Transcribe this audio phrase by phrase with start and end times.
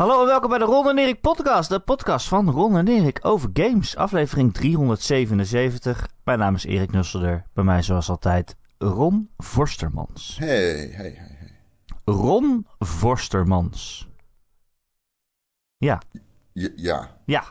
[0.00, 1.68] Hallo en welkom bij de Ron en Erik podcast.
[1.68, 3.96] De podcast van Ron en Erik over games.
[3.96, 6.08] Aflevering 377.
[6.24, 7.46] Mijn naam is Erik Nusselder.
[7.52, 10.36] Bij mij zoals altijd Ron Vorstermans.
[10.38, 11.56] Hey, hey, hey, hey.
[12.04, 14.08] Ron Vorstermans.
[15.76, 16.02] Ja,
[16.52, 17.16] J- ja.
[17.24, 17.44] ja.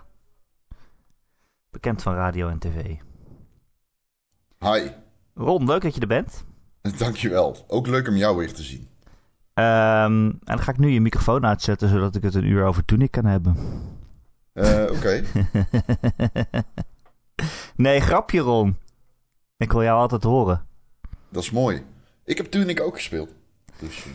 [1.70, 2.96] Bekend van radio en tv.
[4.60, 4.90] Hi.
[5.34, 6.46] Ron, leuk dat je er bent.
[6.98, 7.58] Dankjewel.
[7.68, 8.88] Ook leuk om jou weer te zien.
[9.60, 12.86] Ehm, en dan ga ik nu je microfoon uitzetten zodat ik het een uur over
[12.86, 13.56] Tunic kan hebben.
[14.54, 15.24] Eh, Oké.
[17.76, 18.78] nee, grapje Ron.
[19.58, 20.66] Ik wil jou altijd horen.
[21.30, 21.84] Dat is mooi.
[22.26, 23.34] Ik heb Tunic ook gespeeld.
[23.80, 24.06] Dus,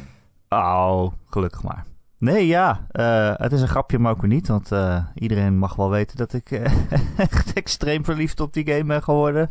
[0.48, 1.84] eh, Oh, gelukkig maar.
[2.18, 4.48] Nee, ja, eh, het is een grapje, maar ook weer niet.
[4.48, 4.70] Want
[5.14, 6.50] iedereen mag wel weten dat ik
[7.16, 9.50] echt extreem verliefd op die game ben geworden.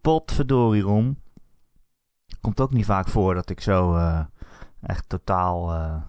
[0.00, 1.18] Potverdorie, Ron.
[2.40, 3.94] Komt ook niet vaak voor dat ik zo
[4.82, 6.02] echt totaal eh,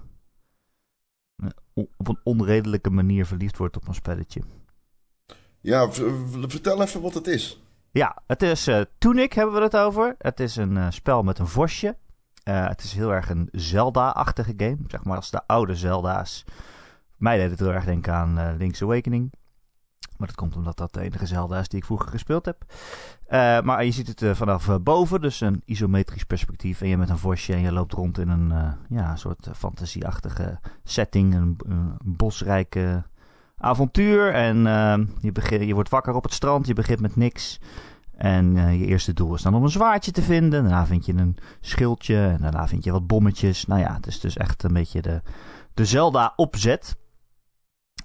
[1.73, 4.41] op een onredelijke manier verliefd word op een spelletje.
[5.61, 5.91] ja,
[6.47, 7.61] vertel even wat het is.
[7.91, 10.15] Ja, het is eh Tunic hebben we het over.
[10.17, 11.97] Het is een eh, spel met een vosje.
[12.43, 14.77] Het is heel erg een Zelda-achtige game.
[14.87, 16.45] Zeg maar als de oude Zelda's.
[17.17, 19.33] Mij deed het heel erg denken aan Link's Awakening.
[20.17, 22.65] Maar dat komt omdat dat de enige Zelda is die ik vroeger gespeeld heb.
[23.27, 26.81] Eh, maar je ziet het eh, vanaf eh, boven, dus een isometrisch perspectief.
[26.81, 31.33] En je bent een vosje en je loopt rond in een ja, soort fantasieachtige setting.
[31.33, 31.57] Een,
[32.03, 33.03] bosrijke
[33.57, 34.33] avontuur.
[34.33, 34.57] En
[35.19, 37.59] je, begint, je wordt wakker op het strand, je begint met niks.
[38.17, 40.63] En je eerste doel is dan om een zwaardje te vinden.
[40.63, 42.17] Daarna vind je een schildje.
[42.17, 43.65] En daarna vind je wat bommetjes.
[43.65, 45.21] Nou ja, het is dus echt een beetje de,
[45.73, 46.95] de Zelda-opzet.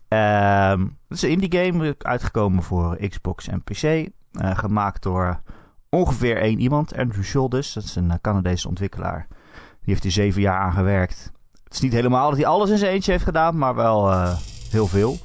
[0.08, 3.82] Ehm, het is een indie game, uitgekomen voor Xbox en PC.
[3.82, 5.40] eh, gemaakt door
[5.88, 7.72] ongeveer één iemand, Andrew Schuldes.
[7.72, 9.26] Dat is een eh, Canadese ontwikkelaar.
[9.58, 11.32] Die heeft hier zeven jaar aan gewerkt.
[11.64, 14.36] Het is niet helemaal dat hij alles in zijn eentje heeft gedaan, maar wel eh,
[14.70, 15.16] heel veel.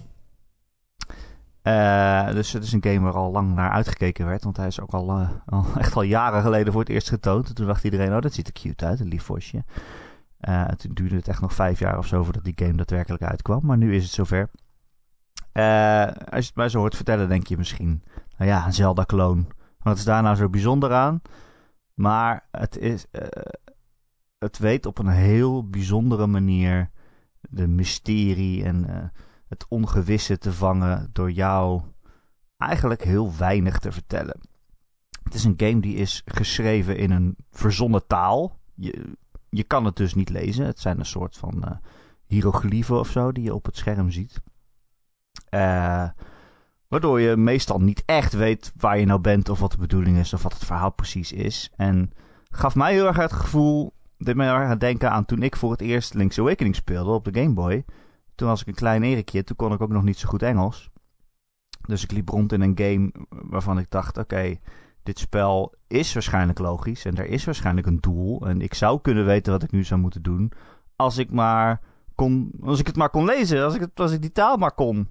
[2.34, 4.44] Dus het is een game waar al lang naar uitgekeken werd.
[4.44, 7.48] Want hij is ook al, al echt al jaren geleden voor het eerst getoond.
[7.48, 9.64] En toen dacht iedereen, oh dat ziet er cute uit, een lief vosje.
[10.40, 13.60] En toen duurde het echt nog vijf jaar of zo voordat die game daadwerkelijk uitkwam.
[13.64, 14.50] Maar nu is het zover.
[15.54, 18.04] Eh, als je het mij zo hoort vertellen, denk je misschien...
[18.38, 19.48] Nou ja, een Zelda-kloon.
[19.80, 21.22] Wat is daar nou zo bijzonder aan?
[21.94, 23.28] Maar het, is, eh,
[24.38, 26.90] het weet op een heel bijzondere manier...
[27.42, 29.04] de mysterie en eh,
[29.48, 31.10] het ongewisse te vangen...
[31.12, 31.82] door jou
[32.58, 34.40] eigenlijk heel weinig te vertellen.
[35.24, 38.60] Het is een game die is geschreven in een verzonnen taal.
[38.76, 39.16] Je,
[39.50, 40.66] je kan het dus niet lezen.
[40.66, 41.80] Het zijn een soort van
[42.26, 44.42] hieroglyphen of zo die je op het scherm ziet.
[45.54, 46.10] Eh,
[46.88, 50.34] waardoor je meestal niet echt weet waar je nou bent of wat de bedoeling is
[50.34, 51.72] of wat het verhaal precies is.
[51.76, 52.12] En
[52.50, 55.72] gaf mij heel erg het gevoel, deed mij erg aan denken aan toen ik voor
[55.72, 57.86] het eerst Link's Awakening speelde op de Game Boy.
[58.36, 60.90] Toen was ik een klein Erikje, toen kon ik ook nog niet zo goed Engels.
[61.88, 64.58] Dus ik liep rond in een game waarvan ik dacht, oké,
[65.04, 68.48] dit spel is waarschijnlijk logisch en er is waarschijnlijk een doel.
[68.48, 70.52] En ik zou kunnen weten wat ik nu zou moeten doen
[70.96, 71.82] als ik maar
[72.16, 74.74] kon, als ik het maar kon lezen, als ik, het, als ik die taal maar
[74.74, 75.10] kon.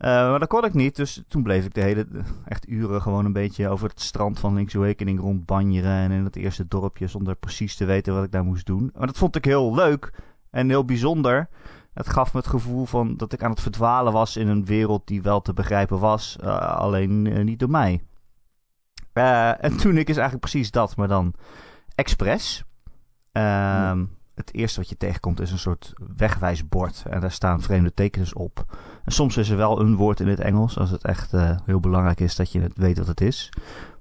[0.00, 2.06] Eh, maar dat kon ik niet, dus toen bleef ik de hele,
[2.44, 6.36] echt uren gewoon een beetje over het strand van Link's Awakening rondbanjeren en in het
[6.36, 8.90] eerste dorpje zonder precies te weten wat ik daar moest doen.
[8.96, 10.12] Maar dat vond ik heel leuk
[10.50, 11.48] en heel bijzonder.
[11.94, 15.06] Het gaf me het gevoel van dat ik aan het verdwalen was in een wereld
[15.06, 18.00] die wel te begrijpen was, eh, alleen eh, niet door mij.
[19.12, 21.34] Eh, en toen ik is eigenlijk precies dat, maar dan
[21.94, 22.64] expres.
[23.32, 24.04] Ehm,
[24.40, 27.02] Het eerste wat je tegenkomt is een soort wegwijsbord.
[27.10, 28.76] En daar staan vreemde tekens op.
[29.04, 30.78] En soms is er wel een woord in het Engels.
[30.78, 33.48] Als het echt eh, heel belangrijk is dat je het weet wat het is.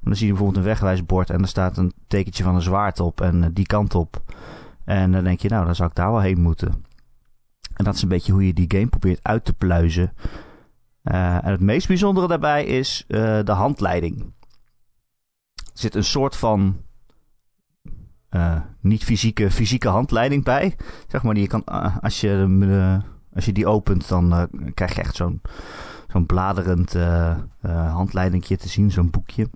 [0.01, 1.29] Dan zie je bijvoorbeeld een wegwijsbord.
[1.29, 3.21] En er staat een tekentje van een zwaard op.
[3.21, 4.23] En eh, die kant op.
[4.85, 6.85] En dan denk je, nou, dan zou ik daar wel heen moeten.
[7.73, 10.13] En dat is een beetje hoe je die game probeert uit te pluizen.
[11.01, 14.21] Eh, en het meest bijzondere daarbij is de handleiding.
[15.55, 16.77] Er zit een soort van
[18.29, 20.75] eh, niet fysieke, fysieke handleiding bij.
[21.07, 25.01] Zeg maar, je kan, eh, als, je, eh, als je die opent, dan krijg je
[25.01, 25.41] echt zo'n
[26.07, 26.95] zo'n bladerend
[27.67, 29.49] handleidingje te zien, zo'n boekje.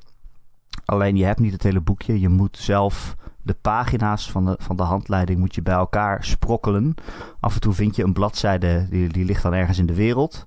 [0.86, 2.20] Alleen je hebt niet het hele boekje.
[2.20, 6.96] Je moet zelf de pagina's van de, van de handleiding moet je bij elkaar sprokkelen.
[7.40, 10.46] Af en toe vind je een bladzijde, die, die ligt dan ergens in de wereld.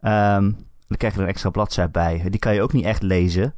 [0.00, 0.52] Ehm,
[0.88, 2.26] dan krijg je er een extra bladzijde bij.
[2.30, 3.54] Die kan je ook niet echt lezen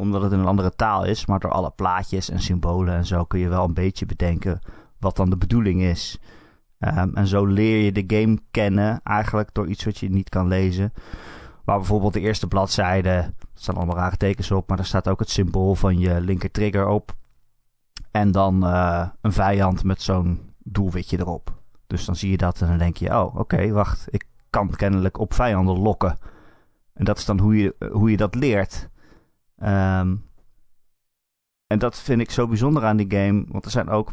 [0.00, 3.24] omdat het in een andere taal is, maar door alle plaatjes en symbolen en zo
[3.24, 4.60] kun je wel een beetje bedenken
[4.98, 6.18] wat dan de bedoeling is.
[6.78, 10.48] Ehm, en zo leer je de game kennen, eigenlijk door iets wat je niet kan
[10.48, 10.92] lezen.
[11.64, 15.20] Maar bijvoorbeeld de eerste bladzijde, er staan allemaal rare tekens op, maar er staat ook
[15.20, 17.14] het symbool van je linker trigger op.
[18.10, 21.52] En dan eh, een vijand met zo'n doelwitje erop.
[21.86, 24.06] Dus dan zie je dat en dan denk je, oh, oké, wacht.
[24.10, 26.18] Ik kan kennelijk op vijanden lokken.
[26.94, 28.88] En dat is dan hoe je, hoe je dat leert.
[29.60, 30.16] Ehm,
[31.66, 33.44] en dat vind ik zo bijzonder aan die game.
[33.48, 34.12] Want er zijn ook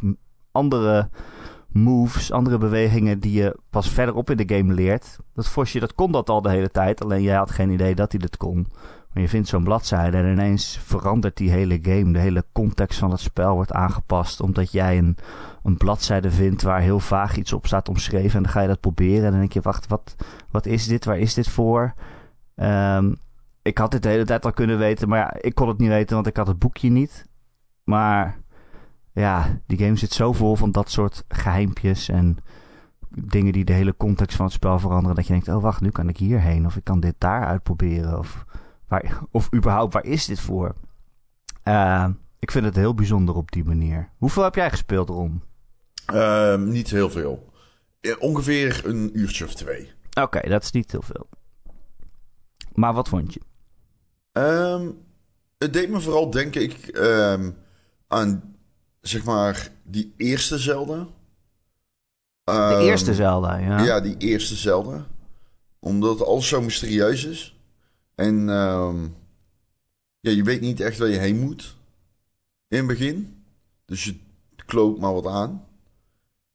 [0.52, 1.10] andere
[1.68, 5.18] moves, andere bewegingen die je pas verderop in de game leert.
[5.34, 7.04] Dat Vosje, dat kon dat al de hele tijd.
[7.04, 8.68] Alleen jij had geen idee dat hij dat kon.
[9.14, 12.12] Maar je vindt zo'n bladzijde en ineens verandert die hele game.
[12.12, 14.42] De hele context van het spel wordt aangepast.
[14.42, 15.18] Omdat jij een,
[15.64, 18.38] een bladzijde vindt waar heel vaag iets op staat omschreven.
[18.38, 19.26] En dan ga je dat proberen.
[19.26, 20.16] En dan denk je, wacht, wat,
[20.52, 21.06] wat is dit?
[21.06, 21.94] Waar is dit voor?
[22.56, 23.18] Um,
[23.68, 25.10] ik had dit de hele tijd al kunnen weten.
[25.10, 27.26] Maar ja, ik kon het niet weten, want ik had het boekje niet.
[27.84, 28.40] Maar
[29.12, 32.38] ja, die game zit zo vol van dat soort geheimpjes en
[33.10, 35.16] dingen die de hele context van het spel veranderen.
[35.16, 36.66] Dat je denkt, oh wacht, nu kan ik hierheen.
[36.66, 38.20] Of ik kan dit daar uitproberen.
[38.20, 38.46] Of,
[38.88, 40.76] waar, of überhaupt, waar is dit voor?
[41.64, 42.08] Uh,
[42.40, 44.10] ik vind het heel bijzonder op die manier.
[44.18, 45.42] Hoeveel heb jij gespeeld, Ron?
[46.14, 47.54] Uh, niet heel veel.
[48.20, 49.92] Ongeveer een uurtje of twee.
[50.22, 51.30] Oké, dat is niet heel veel.
[52.74, 53.42] Maar wat vond je?
[54.38, 55.06] Um,
[55.58, 57.58] het deed me vooral denken ik, um,
[58.08, 58.56] aan
[59.02, 61.08] zeg maar, die eerste Zelda.
[62.44, 63.84] de ehm, eerste Zelda, ja.
[63.84, 65.06] Ja, die eerste Zelda.
[65.80, 67.60] Omdat alles zo mysterieus is.
[68.16, 68.48] En
[70.20, 71.76] ja, je weet niet echt waar je heen moet.
[72.68, 73.44] In het begin.
[73.86, 74.20] Dus je
[74.66, 75.66] kloot maar wat aan.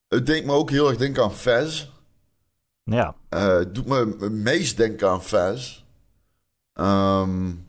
[0.08, 1.88] Het deed me ook heel erg denken aan Faz.
[2.84, 3.14] Ja.
[3.30, 5.82] Uh, het doet me het meest denken aan Faz.
[6.74, 7.66] Um,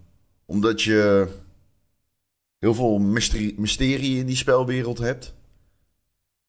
[0.53, 1.27] omdat je
[2.57, 2.99] heel veel
[3.57, 5.33] mysterie, in die spelwereld hebt.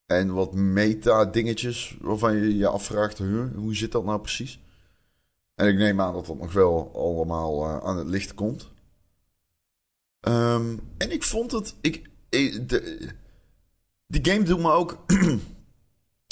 [0.07, 3.19] En wat meta-dingetjes waarvan je je afvraagt,
[3.55, 4.61] hoe zit dat nou precies?
[5.55, 8.69] En ik neem aan dat dat nog wel allemaal uh, aan het licht komt.
[10.29, 11.75] Um, en ik vond het.
[11.81, 13.09] Ik, de,
[14.07, 15.05] die game doet me ook.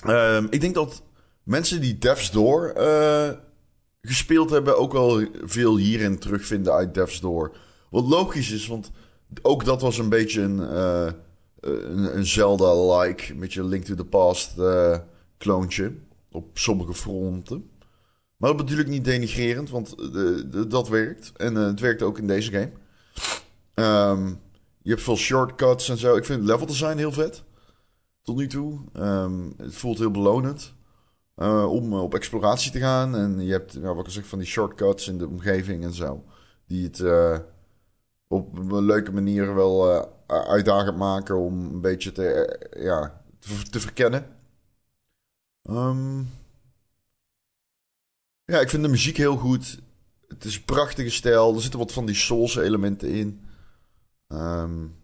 [0.06, 1.02] um, ik denk dat
[1.42, 3.32] mensen die Death's Door uh,
[4.02, 7.56] gespeeld hebben, ook wel veel hierin terugvinden uit Death's Door.
[7.90, 8.90] Wat logisch is, want
[9.42, 11.12] ook dat was een beetje een, uh,
[11.60, 14.96] een, een Zelda-like, met je Link to the Past uh,
[16.30, 17.70] op sommige fronten.
[18.36, 21.32] Maar dat ik niet denigrerend, want uh, dat werkt.
[21.36, 22.70] En het werkt ook in deze game.
[23.74, 24.40] Um,
[24.82, 26.16] je hebt veel shortcuts en zo.
[26.16, 27.42] Ik vind het level design heel vet.
[28.22, 28.80] Tot nu toe.
[28.96, 30.74] Um, het voelt heel belonend.
[31.68, 33.16] Om op exploratie te gaan.
[33.16, 36.24] En je hebt, nou, wat ik zeg, van die shortcuts in de omgeving en zo.
[36.66, 37.00] Die het
[38.32, 43.22] op een leuke manier wel uh, uitdagend maken om een beetje te, ja,
[43.70, 44.26] te, verkennen.
[45.62, 46.30] Um,
[48.44, 49.80] ja, ik vind de muziek heel goed.
[50.28, 51.54] Het is een prachtige stijl.
[51.54, 53.44] Er zitten wat van die Souls elementen in.
[54.28, 54.96] Um,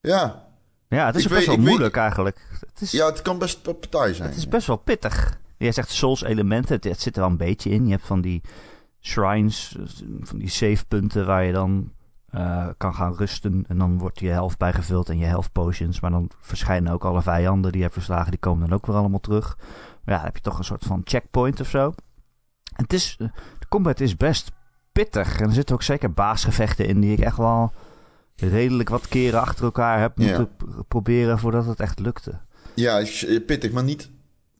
[0.00, 0.48] ja.
[0.88, 2.38] Ja, het is best wel moeilijk weet, eigenlijk.
[2.60, 4.28] Het is, ja, het kan best partij zijn.
[4.28, 5.38] Het is best wel pittig.
[5.58, 7.84] Jij zegt Souls elementen, het, het, zit er wel een beetje in.
[7.84, 8.42] Je hebt van die
[9.00, 9.76] shrines,
[10.20, 11.92] van die save punten waar je dan
[12.34, 13.64] uh, kan gaan rusten.
[13.68, 16.00] En dan wordt je helft bijgevuld en je health potions.
[16.00, 18.30] Maar dan verschijnen ook alle vijanden die je hebt verslagen.
[18.30, 19.56] Die komen dan ook weer allemaal terug.
[19.56, 21.84] Maar ja, dan heb je toch een soort van checkpoint of zo.
[22.76, 23.16] En het is,
[23.58, 24.52] de combat is best
[24.92, 25.40] pittig.
[25.40, 27.72] En er zitten ook zeker baasgevechten in die ik echt wel
[28.36, 30.48] redelijk wat keren achter elkaar heb moeten
[30.88, 32.40] proberen voordat het echt lukte.
[32.74, 33.04] Ja,
[33.46, 34.10] pittig, maar niet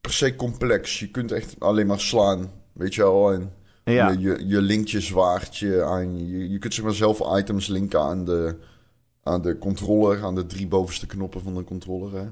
[0.07, 0.99] per se complex.
[0.99, 3.33] Je kunt echt alleen maar slaan, weet je wel.
[3.33, 3.53] En
[3.85, 4.09] ja.
[4.09, 6.27] Je, je, je linkt je zwaardje aan.
[6.27, 8.59] Je, je kunt zeg maar zelf items linken aan de,
[9.23, 12.21] aan de controller, aan de drie bovenste knoppen van de controller.
[12.21, 12.29] Hè?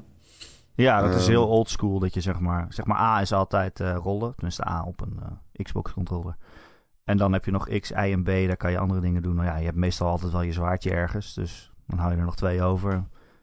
[0.74, 1.30] Ja, dat is ehm.
[1.30, 1.98] heel old school.
[1.98, 4.32] Dat je zeg maar, zeg maar A is altijd uh, rollen.
[4.34, 6.36] Tenminste A op een uh, Xbox controller.
[7.04, 8.26] En dan heb je nog X, Y en B.
[8.26, 9.34] Daar kan je andere dingen doen.
[9.34, 11.34] Nou ja, je hebt meestal altijd wel je zwaardje ergens.
[11.34, 12.92] Dus dan hou je er nog twee over.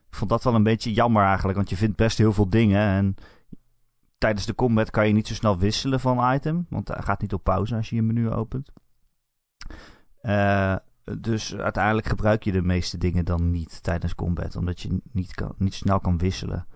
[0.09, 1.57] Ik vond dat wel een beetje jammer eigenlijk.
[1.57, 2.81] Want je vindt best heel veel dingen.
[2.81, 3.15] En
[4.21, 6.65] tijdens de combat kan je niet zo snel wisselen van item.
[6.69, 8.71] Want hij gaat niet op pauze als je je menu opent.
[10.21, 10.75] Uh,
[11.19, 14.55] dus uiteindelijk gebruik je de meeste dingen dan niet tijdens combat.
[14.55, 16.67] Omdat je niet, kan, niet snel kan wisselen.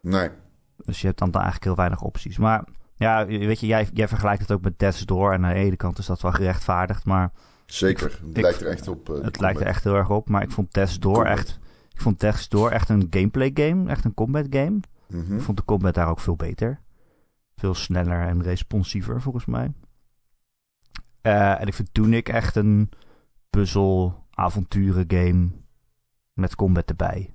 [0.00, 0.30] Nee.
[0.76, 2.38] Dus je hebt dan, dan eigenlijk heel weinig opties.
[2.38, 2.64] Maar
[2.96, 5.32] ja, weet je, jij, jij vergelijkt het ook met Death's Door.
[5.32, 7.04] En aan de ene kant is dat wel gerechtvaardigd.
[7.04, 7.32] Maar
[7.66, 9.08] Zeker, het lijkt er echt op.
[9.08, 10.28] Uh, het lijkt er echt heel erg op.
[10.28, 11.60] Maar ik vond Death's Door echt...
[11.92, 13.90] Ik vond Death's Door echt een gameplay game.
[13.90, 14.80] Echt een combat game.
[15.06, 16.80] Mm Ik vond de combat daar ook veel beter.
[17.56, 19.72] Veel sneller en responsiever volgens mij.
[21.22, 22.90] Uh, en ik vind Tunic echt een
[23.50, 25.50] puzzel avonturen game
[26.32, 27.34] met combat erbij.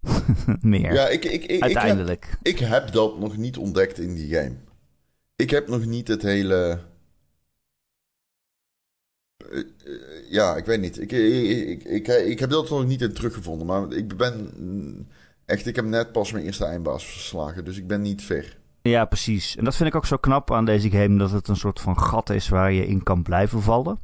[0.60, 0.92] Meer.
[0.92, 2.24] Ja, ik, ik, ik, Uiteindelijk.
[2.24, 4.54] Ik heb, ik heb dat nog niet ontdekt in die game.
[5.36, 6.80] Ik heb nog niet het hele.
[9.52, 11.00] Uh, uh, ja, ik weet niet.
[11.00, 13.66] Ik, ik, ik, ik, heb dat nog niet in teruggevonden.
[13.66, 15.08] Maar ik ben.
[15.44, 17.64] Echt, ik heb net pas mijn eerste eindbaas verslagen.
[17.64, 18.58] Dus ik ben niet ver.
[18.88, 19.56] Ja, precies.
[19.56, 21.98] En dat vind ik ook zo knap aan deze game, dat het een soort van
[21.98, 24.00] gat is waar je in kan blijven vallen.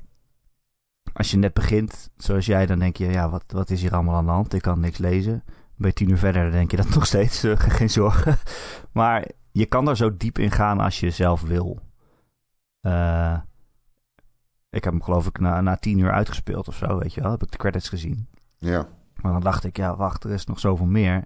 [1.13, 4.15] Als je net begint, zoals jij, dan denk je, ja, wat, wat is hier allemaal
[4.15, 4.55] aan de hand?
[4.55, 5.45] Ik kan niks lezen.
[5.77, 8.37] Bij tien uur verder denk je dat nog steeds, uh, geen zorgen.
[8.93, 11.81] maar je kan er zo diep in gaan als je zelf wil.
[12.83, 13.39] Uh,
[14.71, 17.31] ik heb hem geloof ik na, na tien uur uitgespeeld of zo, weet je wel.
[17.31, 18.29] Heb ik de credits gezien.
[18.59, 18.89] Ja.
[19.23, 21.25] Maar dan dacht ik, ja, wacht, er is nog zoveel meer.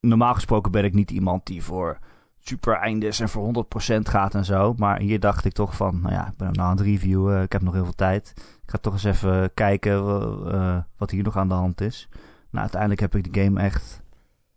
[0.00, 1.98] Normaal gesproken ben ik niet iemand die voor
[2.40, 4.74] super eindes en voor 100% gaat en zo.
[4.76, 7.42] Maar hier dacht ik toch van, nou ja, ik ben hem nou aan het reviewen.
[7.42, 8.32] Ik heb nog heel veel tijd.
[8.36, 10.02] Ik ga toch eens even kijken
[10.46, 12.08] uh, wat hier nog aan de hand is.
[12.50, 14.02] Nou, uiteindelijk heb ik de game echt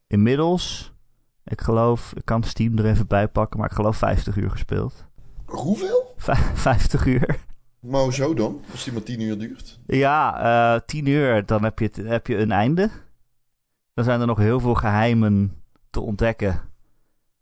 [0.07, 0.93] inmiddels,
[1.43, 5.05] ik geloof, ik kan Steam er even bij pakken, maar ik geloof 50 uur gespeeld.
[5.45, 6.13] Hoeveel?
[6.17, 7.39] V 50 uur.
[7.79, 8.61] Maar hoezo dan?
[8.71, 9.79] Als die maar 10 uur duurt?
[9.85, 10.43] Ja,
[10.75, 12.89] uh, 10 uur, dan heb je, heb je een einde.
[13.93, 16.61] Dan zijn er nog heel veel geheimen te ontdekken.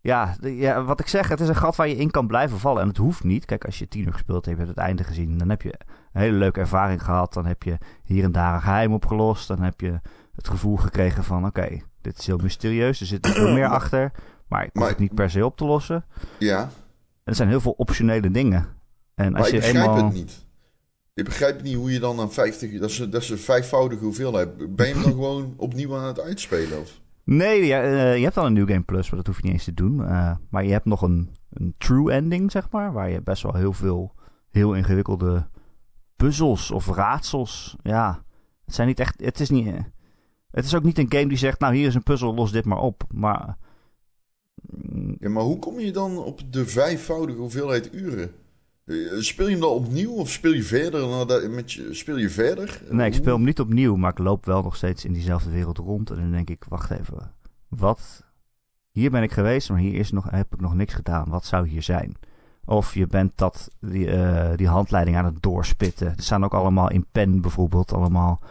[0.02, 2.82] Ja, ja, wat ik zeg, het is een gat waar je in kan blijven vallen.
[2.82, 3.46] En het hoeft niet.
[3.46, 5.38] Kijk, als je tien uur gespeeld hebt, je hebt het einde gezien.
[5.38, 5.74] Dan heb je
[6.14, 7.34] een hele leuke ervaring gehad.
[7.34, 9.48] Dan heb je hier en daar een geheim opgelost.
[9.48, 10.00] Dan heb je
[10.36, 11.46] het gevoel gekregen van...
[11.46, 13.00] Oké, dit is heel mysterieus.
[13.00, 14.12] Er zit veel meer achter.
[14.48, 16.06] Maar ik hoef het niet per se op te lossen.
[16.40, 16.70] Ja.
[17.24, 18.68] er zijn heel veel optionele dingen.
[19.16, 20.06] En als maar je ik begrijp eenmaal...
[20.06, 20.46] het niet.
[21.14, 22.80] Ik begrijp niet hoe je dan aan 50...
[22.80, 24.76] Dat is, dat is een vijfvoudige hoeveelheid.
[24.76, 26.80] Ben je hem dan gewoon opnieuw aan het uitspelen?
[26.80, 27.01] Of?
[27.24, 29.54] Nee, ja, uh, je hebt al een New Game Plus, maar dat hoef je niet
[29.54, 30.00] eens te doen.
[30.00, 32.94] Uh, maar je hebt nog een, een true ending, zeg maar.
[32.94, 34.16] Waar je best wel heel veel
[34.50, 35.48] heel ingewikkelde
[36.16, 37.76] puzzels of raadsels...
[37.82, 38.24] Ja,
[38.66, 39.22] het zijn niet echt...
[39.22, 39.76] Het is, niet,
[40.52, 41.60] het is ook niet een game die zegt...
[41.60, 43.04] Nou, hier is een puzzel, los dit maar op.
[43.14, 43.58] Maar...
[45.20, 48.32] Maar hoe kom je dan op de vijfvoudige hoeveelheid uren?
[49.20, 51.50] Speel je hem dan opnieuw of speel je verder?
[51.50, 52.82] Met je, speel je verder?
[52.90, 55.78] Nee, ik speel hem niet opnieuw, maar ik loop wel nog steeds in diezelfde wereld
[55.78, 56.10] rond.
[56.10, 57.32] En dan denk ik, wacht even,
[57.68, 58.24] wat?
[58.92, 61.30] Hier ben ik geweest, maar hier is nog, heb ik nog niks gedaan.
[61.30, 62.16] Wat zou hier zijn?
[62.66, 66.08] Of je bent dat, die, uh, die handleiding aan het doorspitten.
[66.08, 68.42] Er staan ook allemaal in pen bijvoorbeeld allemaal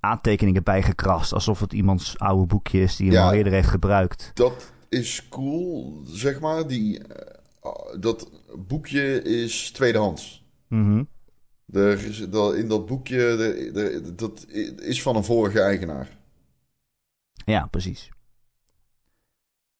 [0.00, 1.32] aantekeningen bijgekrast.
[1.32, 4.30] Alsof het iemands oude boekje is die ja, al eerder heeft gebruikt.
[4.34, 6.66] Dat is cool, zeg maar.
[6.66, 7.04] Die, uh,
[8.00, 10.44] dat boekje is tweedehands.
[10.68, 11.08] Mm -hmm.
[11.64, 14.46] de, de, in dat boekje, dat
[14.80, 16.16] is van een vorige eigenaar.
[17.44, 18.12] Ja, precies.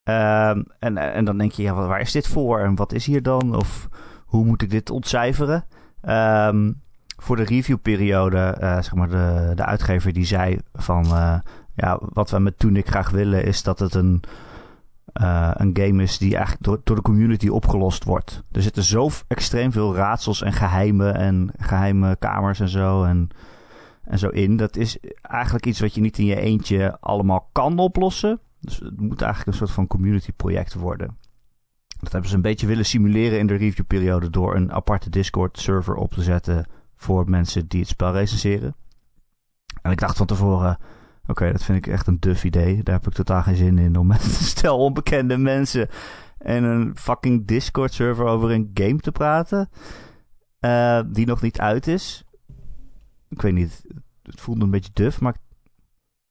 [0.09, 2.61] Um, en, en dan denk je, ja, waar is dit voor?
[2.61, 3.55] En wat is hier dan?
[3.55, 3.89] Of
[4.25, 5.67] hoe moet ik dit ontcijferen?
[6.03, 6.83] Um,
[7.17, 11.05] voor de reviewperiode, uh, zeg maar, de, de uitgever die zei van...
[11.05, 11.39] Uh,
[11.77, 14.23] ja, wat we met Tunic graag willen is dat het een
[15.13, 18.43] uh, een game is die eigenlijk door, door de community opgelost wordt.
[18.53, 23.29] Er zitten zo extreem veel raadsels en geheimen en geheime kamers en zo en,
[24.05, 24.57] en zo in.
[24.57, 28.41] Dat is eigenlijk iets wat je niet in je eentje allemaal kan oplossen.
[28.61, 31.17] Dus het moet eigenlijk een soort van community project worden.
[32.01, 35.95] Dat hebben ze een beetje willen simuleren in de reviewperiode door een aparte Discord server
[35.95, 38.75] op te zetten voor mensen die het spel recenseren.
[39.83, 40.79] En ik dacht van tevoren,
[41.27, 42.83] Oké, dat vind ik echt een duf idee.
[42.83, 45.89] Daar heb ik totaal geen zin in om met stel onbekende mensen
[46.39, 49.69] en een fucking Discord server over een game te praten.
[50.61, 52.25] Uh, die nog niet uit is.
[53.29, 53.85] Ik weet niet,
[54.23, 55.37] het voelde een beetje duf, maar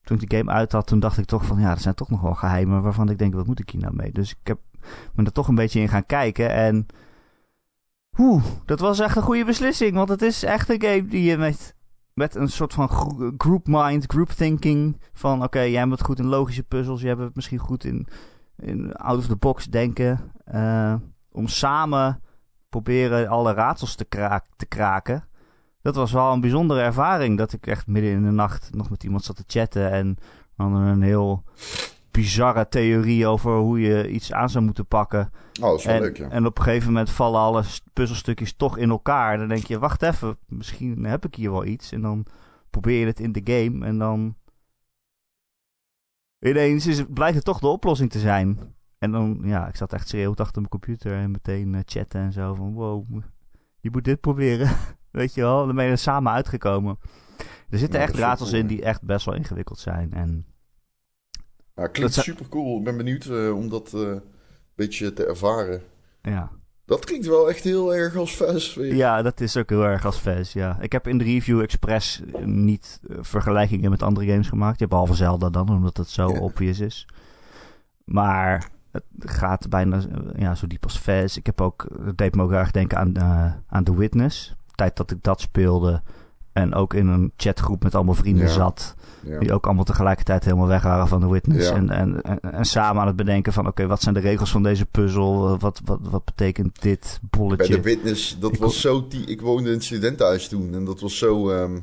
[0.02, 2.10] toen ik die game uit had, toen dacht ik toch van ja, er zijn toch
[2.10, 4.12] nog wel geheimen waarvan ik denk, wat moet ik hier nou mee?
[4.12, 4.60] Dus ik heb
[5.14, 6.86] me er toch een beetje in gaan kijken en.
[8.18, 11.38] Oeh, dat was echt een goede beslissing, want het is echt een game die je
[11.38, 11.76] met
[12.14, 12.90] met een soort van
[13.38, 15.02] group mind, group thinking.
[15.14, 17.02] Van oké, jij bent goed in logische puzzels.
[17.02, 18.08] Jij bent misschien goed in,
[18.58, 20.32] in out of the box denken.
[20.54, 20.96] Uh,
[21.32, 22.22] om samen
[22.70, 24.06] proberen alle raadsels te,
[24.56, 25.28] te kraken.
[25.82, 27.38] Dat was wel een bijzondere ervaring.
[27.38, 29.92] Dat ik echt midden in de nacht nog met iemand zat te chatten.
[29.92, 30.18] En
[30.56, 31.44] dan een heel
[32.14, 35.32] bizarre theorie over hoe je iets aan zou moeten pakken.
[35.62, 36.30] Oh, dat is wel en, leuk, ja.
[36.30, 39.38] En op een gegeven moment vallen alle puzzelstukjes toch in elkaar.
[39.38, 41.92] Dan denk je, wacht even, misschien heb ik hier wel iets.
[41.92, 42.26] En dan
[42.70, 44.36] probeer je het in de game en dan...
[46.40, 48.60] Ineens is het, blijkt het toch de oplossing te zijn.
[48.98, 52.32] En dan, ja, ik zat echt schreeuwend achter mijn computer en meteen uh, chatten en
[52.32, 52.74] zo van...
[52.74, 53.22] Wow,
[53.80, 54.70] je moet dit proberen.
[55.12, 57.00] Weet je wel, dan ben je er samen uitgekomen.
[57.70, 60.14] Er zitten Ja, echt raadsels in die echt best wel ingewikkeld zijn.
[60.14, 60.46] En
[61.76, 62.78] Ja, klinkt Dat super cool.
[62.78, 64.22] Ik ben benieuwd eh, om dat eh, een
[64.76, 65.82] beetje te ervaren.
[66.22, 66.50] ja.
[66.86, 68.96] Dat klinkt wel echt heel erg als weer.
[68.96, 70.78] Ja, dat is ook heel erg als fans, ja.
[70.82, 74.80] Ik heb in de review expres niet eh, vergelijkingen met andere games gemaakt.
[74.80, 76.40] Ja, behalve Zelda dan, omdat het zo Ja.
[76.40, 77.08] obvious is.
[78.04, 80.02] Maar het gaat bijna
[80.36, 81.38] ja, zo diep als Fez.
[81.38, 83.20] Ik heb ook, het deed me ook erg denken aan,
[83.68, 84.56] aan The Witness.
[84.68, 86.02] De tijd dat ik dat speelde,
[86.54, 88.52] En ook in een chatgroep met allemaal vrienden Ja.
[88.52, 88.96] zat.
[89.26, 89.40] Ja.
[89.40, 91.70] Die ook allemaal tegelijkertijd helemaal weg waren van de witness.
[91.70, 91.76] Ja.
[91.76, 93.68] En, en, en, en samen aan het bedenken van...
[93.68, 95.58] Oké, wat zijn de regels van deze puzzel?
[95.58, 97.76] Wat, wat, wat betekent dit Bij bolletje?
[97.76, 99.08] de Witness, dat Ik was zo...
[99.08, 100.74] Die, ik woonde in het studentenhuis toen.
[100.74, 101.80] En dat was zo ehm,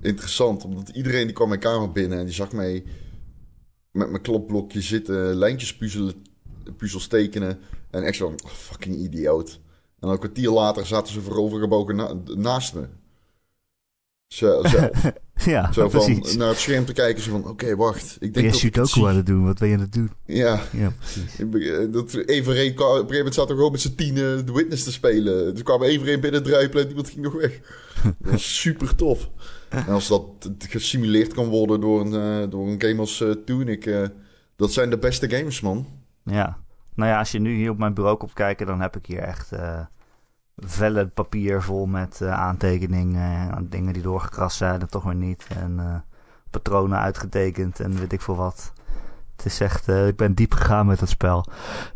[0.00, 0.64] interessant.
[0.64, 2.84] Omdat iedereen die kwam mijn kamer binnen en die zag mij
[3.92, 6.14] met mijn klapblokje zitten, lijntjes puzzelen,
[6.76, 7.58] puzzels tekenen.
[7.90, 9.60] En echt zo, oh, fucking idioot.
[10.00, 12.86] En dan een kwartier later zaten ze voorovergebogen na, naast me.
[14.30, 14.88] Zo, zo,
[15.50, 16.36] ja, zo van precies.
[16.36, 17.22] naar het scherm te kijken.
[17.22, 18.16] Zo van, oké, wacht.
[18.20, 19.44] Ik denk je dat het Sudoku aan het doen?
[19.44, 20.10] Wat ben je aan het doen?
[20.26, 21.38] Ja, Ja, precies.
[21.38, 24.84] eh, dat kwa- op een gegeven moment zat er gewoon met z'n tienen de Witness
[24.84, 25.54] te spelen.
[25.54, 27.60] Toen kwam Evereen binnen druipelen en iemand ging nog weg.
[28.18, 29.30] Dat was super tof.
[29.68, 34.02] En als dat gesimuleerd kan worden door een, eh, door een game als Tunic, eh,
[34.56, 35.86] dat zijn de beste games, man.
[36.24, 36.58] Ja.
[36.94, 38.66] Nou ja, als je nu hier op mijn bureau komt kijken...
[38.66, 39.50] dan heb ik hier echt
[40.60, 43.56] vellen papier vol met eh, aantekeningen...
[43.56, 45.46] en dingen die doorgekrast zijn en toch weer niet.
[45.58, 45.94] En eh,
[46.50, 48.72] patronen uitgetekend en weet ik veel wat.
[49.36, 49.88] Het is echt...
[49.88, 51.44] eh, ik ben diep gegaan met dat spel.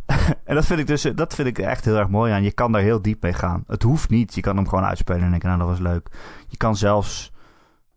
[0.44, 2.42] en dat vind ik dus dat vind ik echt heel erg mooi aan.
[2.42, 3.64] Je kan daar heel diep mee gaan.
[3.66, 4.34] Het hoeft niet.
[4.34, 6.08] Je kan hem gewoon uitspelen en denken, nou, dat was leuk.
[6.48, 7.32] Je kan zelfs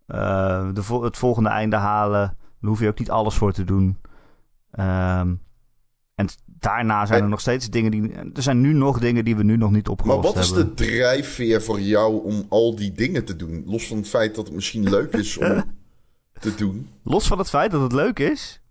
[0.05, 2.35] eh, de, het volgende einde halen.
[2.59, 3.97] Daar hoef je ook niet alles voor te doen.
[4.71, 5.35] Ehm,
[6.15, 6.27] en
[6.59, 8.11] daarna zijn er En- nog steeds dingen die...
[8.33, 10.67] Er zijn nu nog dingen die we nu nog niet Maar opgelost wat is hebben.
[10.67, 13.63] de drijfveer voor jou om al die dingen te doen?
[13.65, 15.63] Los van het feit dat het misschien leuk is om
[16.39, 16.89] te doen.
[17.03, 18.61] Los van het feit dat het leuk is.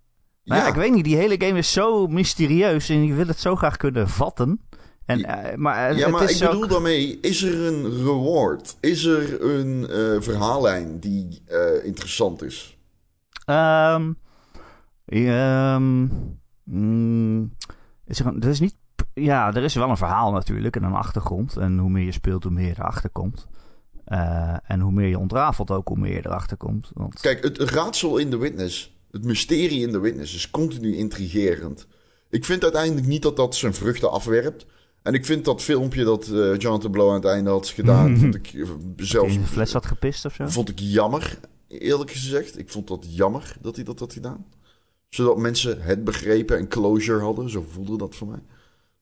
[0.45, 3.39] Nou ja, ik weet niet, die hele game is zo mysterieus en je wil het
[3.39, 4.61] zo graag kunnen vatten.
[5.07, 8.77] En, eh, maar Ja, maar het ik ook- bedoel daarmee, is er een reward?
[8.81, 12.79] Is er een eh, verhaallijn die eh, interessant is?
[13.45, 14.13] Ehm,
[15.05, 16.07] ehm,
[16.65, 17.53] mm,
[18.07, 18.77] is een, er is niet.
[19.15, 21.57] Ja, er is wel een verhaal natuurlijk en een achtergrond.
[21.57, 23.47] En hoe meer je speelt, hoe meer je erachter komt.
[24.05, 26.91] Eh, en hoe meer je ontrafelt ook, hoe meer je erachter komt.
[26.95, 31.87] Want, Kijk, het raadsel in de Witness, het mysterie in de Witness is continu intrigerend.
[32.31, 34.67] Ik vind uiteindelijk niet dat dat zijn vruchten afwerpt.
[35.03, 38.35] En ik vind dat filmpje dat eh Jonathan Blow aan het einde had gedaan, vond
[38.35, 40.49] ik eh, dat zelfs de fles had gepist of zo?
[40.49, 42.59] vond ik jammer, eerlijk gezegd.
[42.59, 44.45] Ik vond dat jammer dat hij dat had gedaan.
[45.09, 47.51] Zodat mensen het begrepen en closure hadden.
[47.51, 48.43] Zo voelde dat voor mij.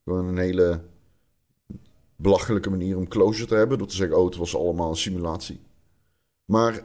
[0.04, 0.80] Gewoon een hele
[2.16, 3.78] belachelijke manier om closure te hebben.
[3.78, 5.60] Door te zeggen, oh, het was allemaal een simulatie.
[6.44, 6.82] Maar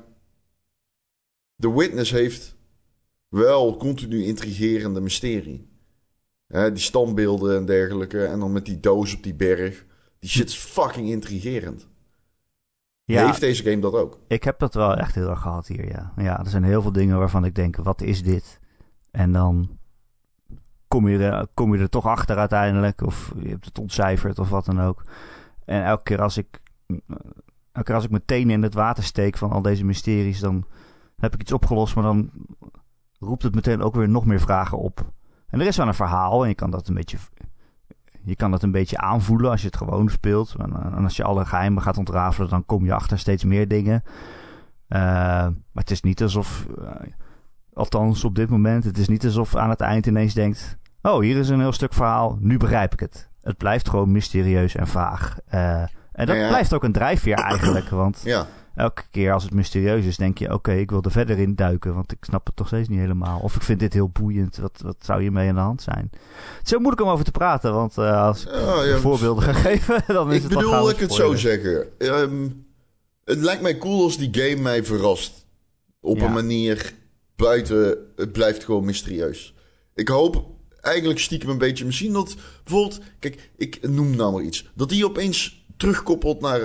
[1.55, 2.55] The Witness heeft
[3.27, 5.67] wel continu intrigerende mysterie.
[6.47, 8.25] Hè, die standbeelden en dergelijke.
[8.25, 9.85] En dan met die doos op die berg.
[10.19, 11.87] Die shit is fucking intrigerend.
[13.03, 14.19] Ja, Heeft deze game dat ook?
[14.27, 16.13] ik heb dat wel echt heel erg gehad hier, ja.
[16.17, 18.59] Ja, er zijn heel veel dingen waarvan ik denk, wat is dit?
[19.11, 19.77] En dan
[20.87, 23.01] kom je er, kom je er toch achter uiteindelijk.
[23.01, 25.03] Of je hebt het ontcijferd of wat dan ook.
[25.65, 26.61] En elke keer als ik,
[27.71, 30.65] elke keer als ik mijn tenen in het water steek van al deze mysteries, dan
[31.17, 32.31] heb ik iets opgelost, maar dan
[33.19, 35.11] roept het meteen ook weer nog meer vragen op.
[35.47, 37.17] En er is wel een verhaal en je kan dat een beetje,
[38.23, 40.55] je kan dat een beetje aanvoelen als je het gewoon speelt.
[40.57, 44.03] En, en als je alle geheimen gaat ontrafelen, dan kom je achter steeds meer dingen.
[44.87, 44.99] Eh,
[45.71, 47.11] maar het is niet alsof, eh,
[47.79, 51.37] althans op dit moment, het is niet alsof aan het eind ineens denkt: Oh, hier
[51.37, 53.29] is een heel stuk verhaal, nu begrijp ik het.
[53.41, 55.37] Het blijft gewoon mysterieus en vaag.
[55.47, 56.47] Eh, en dat ja.
[56.47, 58.47] blijft ook een drijfveer eigenlijk, want Ja.
[58.75, 61.93] elke keer als het mysterieus is, denk je: Oké, ik wil er verder in duiken,
[61.93, 63.39] want ik snap het toch steeds niet helemaal.
[63.39, 66.09] Of ik vind dit heel boeiend, wat, wat zou hiermee aan de hand zijn?
[66.57, 68.51] Het is heel moeilijk om over te praten, want eh, als ik
[68.85, 68.97] ja.
[68.97, 71.99] voorbeelden ga geven, dan is Ik het bedoel, gauw ik het zo zeggen.
[71.99, 72.47] Ehm,
[73.25, 75.47] het lijkt mij cool als die game mij verrast.
[76.01, 76.93] Op een manier
[77.39, 79.53] buiten, het blijft gewoon mysterieus.
[79.95, 80.45] Ik hoop
[80.81, 84.69] eigenlijk stiekem een beetje, misschien dat bijvoorbeeld, kijk, ik noem nou maar iets.
[84.73, 86.59] Dat die opeens terugkoppelt naar,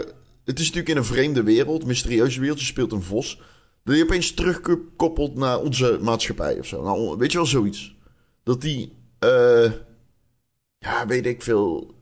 [0.44, 3.40] het is natuurlijk in een vreemde wereld, mysterieuze wereld, je speelt een vos.
[3.84, 6.82] Dat die opeens terugkoppelt naar onze maatschappij of zo.
[6.82, 7.94] Nou, weet je wel, zoiets.
[8.42, 9.72] Dat die, eh,
[10.78, 11.94] ja, weet ik veel.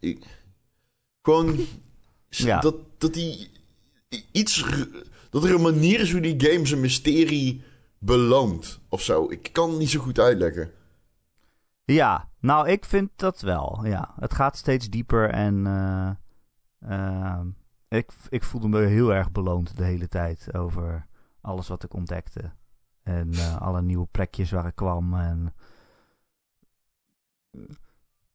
[0.00, 0.18] Ik,
[1.22, 1.66] gewoon
[2.28, 2.60] Ja.
[2.60, 3.48] dat, dat die
[4.32, 4.64] iets.
[5.30, 7.62] Dat er een manier is hoe die game zijn mysterie
[7.98, 9.30] beloont of zo.
[9.30, 10.70] Ik kan het niet zo goed uitleggen.
[11.84, 13.80] Ja, nou, ik vind dat wel.
[13.82, 16.10] Ja, het gaat steeds dieper en eh,
[16.80, 17.46] ehm,
[17.88, 21.06] ik, ik voelde me heel erg beloond de hele tijd over
[21.40, 22.52] alles wat ik ontdekte.
[23.02, 25.14] En eh, alle nieuwe plekjes waar ik kwam.
[25.14, 25.54] En,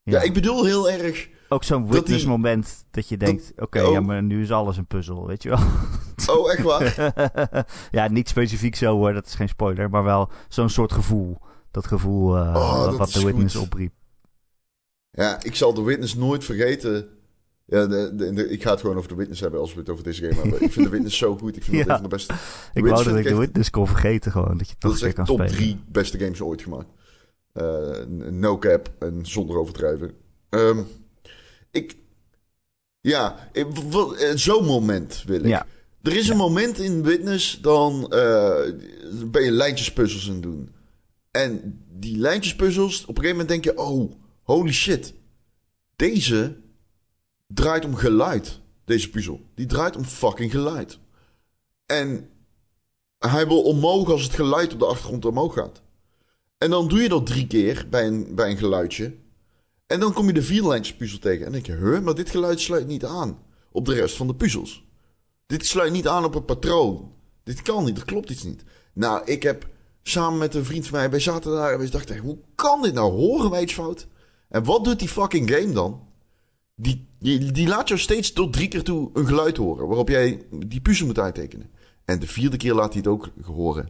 [0.03, 1.29] Ja, ik bedoel heel erg.
[1.49, 3.91] Ook zo'n witness moment dat je denkt, oké, oh.
[3.91, 5.59] ja, maar nu is alles een puzzel, weet je wel.
[6.29, 7.13] Oh, echt waar?
[7.91, 11.37] ja, niet specifiek zo hoor, dat is geen spoiler, maar wel zo'n soort gevoel.
[11.71, 13.65] Dat gevoel Oh, wat, dat wat is de witness goed.
[13.65, 13.93] opriep.
[15.11, 17.07] Ja, ik zal de Witness nooit vergeten.
[17.65, 19.89] Ja, de, de- de- ik ga het gewoon over de Witness hebben als we het
[19.89, 20.61] over deze game hebben.
[20.63, 21.55] Ik vind de Witness zo goed.
[21.57, 21.91] Ik vind dat Ja.
[21.93, 22.33] een van de beste.
[22.73, 24.57] Ik wou dat ik echt- Witness kon vergeten gewoon.
[24.57, 25.55] Dat je het Dat toch is echt kan top spelen.
[25.55, 26.87] drie beste games ooit gemaakt.
[27.53, 30.11] Eh, no cap en zonder overdrijven.
[30.49, 30.79] Ehm,
[31.71, 31.95] ik...
[33.01, 33.49] Ja,
[34.35, 35.45] zo'n moment wil ik.
[35.45, 35.65] Ja.
[36.05, 38.61] Er is een moment in Witness, dan eh,
[39.25, 40.75] ben je lijntjespuzzels aan het doen.
[41.31, 43.83] En die lijntjespuzzels, op een gegeven moment denk je...
[43.83, 44.11] Oh,
[44.43, 45.13] holy shit.
[45.95, 46.57] Deze
[47.47, 48.59] draait om geluid.
[48.83, 49.41] Deze puzzel.
[49.55, 50.99] Die draait om fucking geluid.
[51.85, 52.29] En
[53.17, 55.81] hij wil omhoog als het geluid op de achtergrond omhoog gaat.
[56.57, 59.15] En dan doe je dat drie keer bij een, bij een geluidje.
[59.87, 61.45] En dan kom je de vierde lijntjespuzzel tegen.
[61.45, 63.39] En denk je, huh, maar dit geluid sluit niet aan
[63.71, 64.84] op de rest van de puzzels.
[65.45, 67.11] Dit sluit niet aan op het patroon.
[67.43, 68.63] Dit kan niet, er klopt iets niet.
[68.93, 69.67] Nou, ik heb
[70.03, 72.93] samen met een vriend van mij, wij zaten daar en we dachten, hoe kan dit
[72.93, 73.11] nou?
[73.11, 74.07] Horen wij iets fout?
[74.49, 76.01] En wat doet die fucking game dan?
[76.75, 80.45] Die, die, die laat jou steeds tot drie keer toe een geluid horen, waarop jij
[80.49, 81.69] die puzzel moet uittekenen.
[82.05, 83.89] En de vierde keer laat hij het ook horen.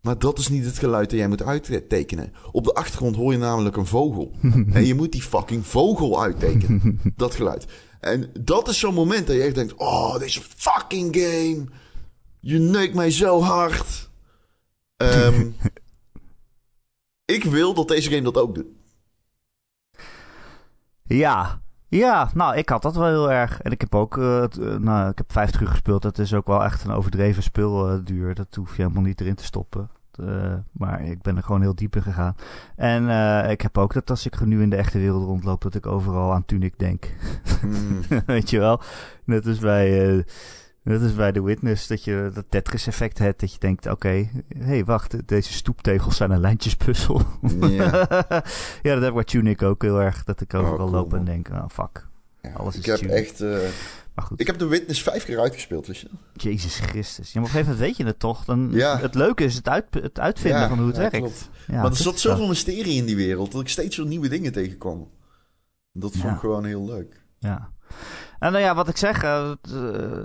[0.00, 2.32] Maar dat is niet het geluid dat jij moet uittekenen.
[2.52, 4.32] Op de achtergrond hoor je namelijk een vogel.
[4.72, 7.00] en je moet die fucking vogel uittekenen.
[7.16, 7.66] dat geluid.
[8.00, 9.74] En dat is zo'n moment dat je echt denkt...
[9.74, 11.66] Oh, deze fucking game.
[12.40, 14.10] Je neukt mij zo hard.
[14.96, 15.50] Ehm,
[17.36, 18.66] ik wil dat deze game dat ook doet.
[21.02, 23.60] Ja, ja, nou, ik had dat wel heel erg.
[23.60, 26.02] En ik heb ook, eh, eh, nou, ik heb 50 uur gespeeld.
[26.02, 28.34] Dat is ook wel echt een overdreven speelduur.
[28.34, 29.90] Dat hoef je helemaal niet erin te stoppen.
[30.18, 32.36] Eh, maar ik ben er gewoon heel diep in gegaan.
[32.76, 35.74] En eh, ik heb ook dat als ik nu in de echte wereld rondloop, dat
[35.74, 37.14] ik overal aan Tunic denk.
[37.60, 38.00] Hmm.
[38.26, 38.80] Weet je wel?
[39.24, 40.24] Net als bij, eh,
[40.82, 43.40] net als bij The Witness, dat je dat Tetris-effect hebt.
[43.40, 47.22] Dat je denkt, oké, hé, hey, wacht, deze stoeptegels zijn een lijntjespuzzel.
[47.60, 48.06] Ja.
[48.82, 50.24] ja, dat heb ik bij Tunic ook heel erg.
[50.24, 52.06] Dat ik overal cool, loop en denk, oh fuck.
[52.46, 53.40] Ja, Alles is ik heb echt...
[53.40, 53.58] eh,
[54.14, 56.08] Maar goed, ik heb de Witness vijf keer uitgespeeld, wist je?
[56.32, 57.32] Jezus Christus.
[57.32, 58.44] Ja, maar op een gegeven moment weet je het toch.
[58.44, 58.98] Dan, Ja.
[58.98, 61.16] Het leuke is het, uit, het uitvinden Ja, van hoe het werkt.
[61.16, 61.48] klopt.
[61.66, 62.48] Ja, maar er zat zoveel zo.
[62.48, 65.08] mysterie in die wereld dat ik steeds weer nieuwe dingen tegenkwam.
[65.92, 67.24] Dat vond ik gewoon heel leuk.
[67.38, 67.70] Ja.
[68.38, 69.22] En nou ja, wat ik zeg...
[69.22, 70.24] eh, eh,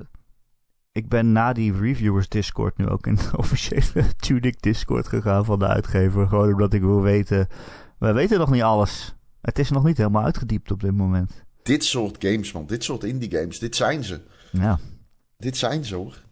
[0.92, 5.60] ik ben na die reviewers Discord nu ook in de officiële Tunic Discord gegaan van
[5.60, 6.28] de uitgever.
[6.28, 7.48] Gewoon omdat ik wil weten...
[8.00, 9.16] We weten nog niet alles.
[9.42, 11.44] Het is nog niet helemaal uitgediept op dit moment.
[11.64, 12.66] Dit soort games, man.
[12.66, 13.60] Dit soort indie games.
[13.60, 14.22] Dit zijn ze.
[14.52, 14.80] Ja,
[15.38, 16.24] Dit zijn ze, hoor.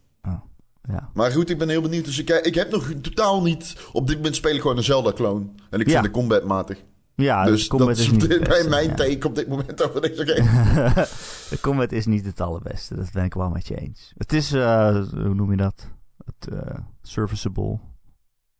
[0.81, 1.09] ja.
[1.13, 2.05] Maar goed, ik ben heel benieuwd.
[2.05, 3.75] Dus ik, ik heb nog totaal niet...
[3.91, 5.45] Op dit moment speel ik gewoon een Zelda-clone.
[5.69, 5.91] En ik Ja.
[5.91, 6.83] vind de combat matig.
[7.15, 8.95] Ja, dus dat is is bij mijn ja.
[8.95, 10.93] take op dit moment over deze game.
[11.49, 12.95] de combat is niet het allerbeste.
[12.95, 14.13] Dat ben ik wel met je eens.
[14.17, 15.87] Het is, eh, hoe noem je dat?
[16.25, 17.79] Het eh, serviceable.